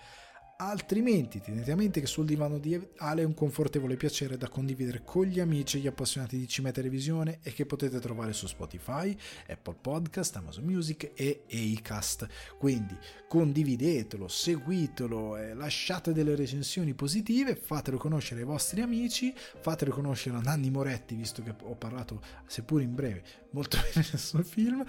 [0.65, 5.03] Altrimenti tenete a mente che sul divano di Ale è un confortevole piacere da condividere
[5.05, 8.47] con gli amici e gli appassionati di cinema e televisione e che potete trovare su
[8.47, 9.17] Spotify,
[9.49, 11.43] Apple Podcast, Amazon Music e
[11.77, 12.29] Acast.
[12.59, 12.97] Quindi
[13.27, 20.41] condividetelo, seguitelo, eh, lasciate delle recensioni positive, fatelo conoscere ai vostri amici, fatelo conoscere a
[20.43, 24.85] Nanni Moretti, visto che ho parlato, seppur in breve, molto bene del suo film,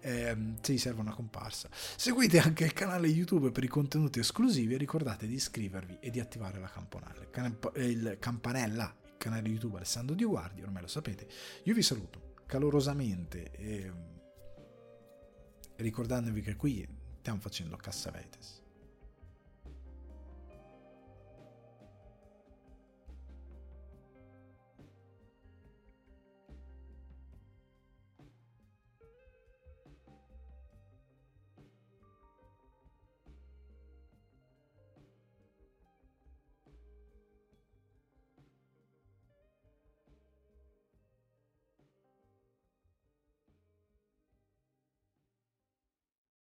[0.00, 1.68] eh, se gli serve una comparsa.
[1.70, 6.10] Seguite anche il canale YouTube per i contenuti esclusivi e ricordate ricordate di iscrivervi e
[6.10, 7.26] di attivare la campanella.
[7.74, 11.26] Il campanella, il canale YouTube Alessandro Di Guardi, ormai lo sapete.
[11.64, 13.92] Io vi saluto calorosamente e
[15.76, 16.86] ricordandovi che qui
[17.18, 18.57] stiamo facendo Cassavetes.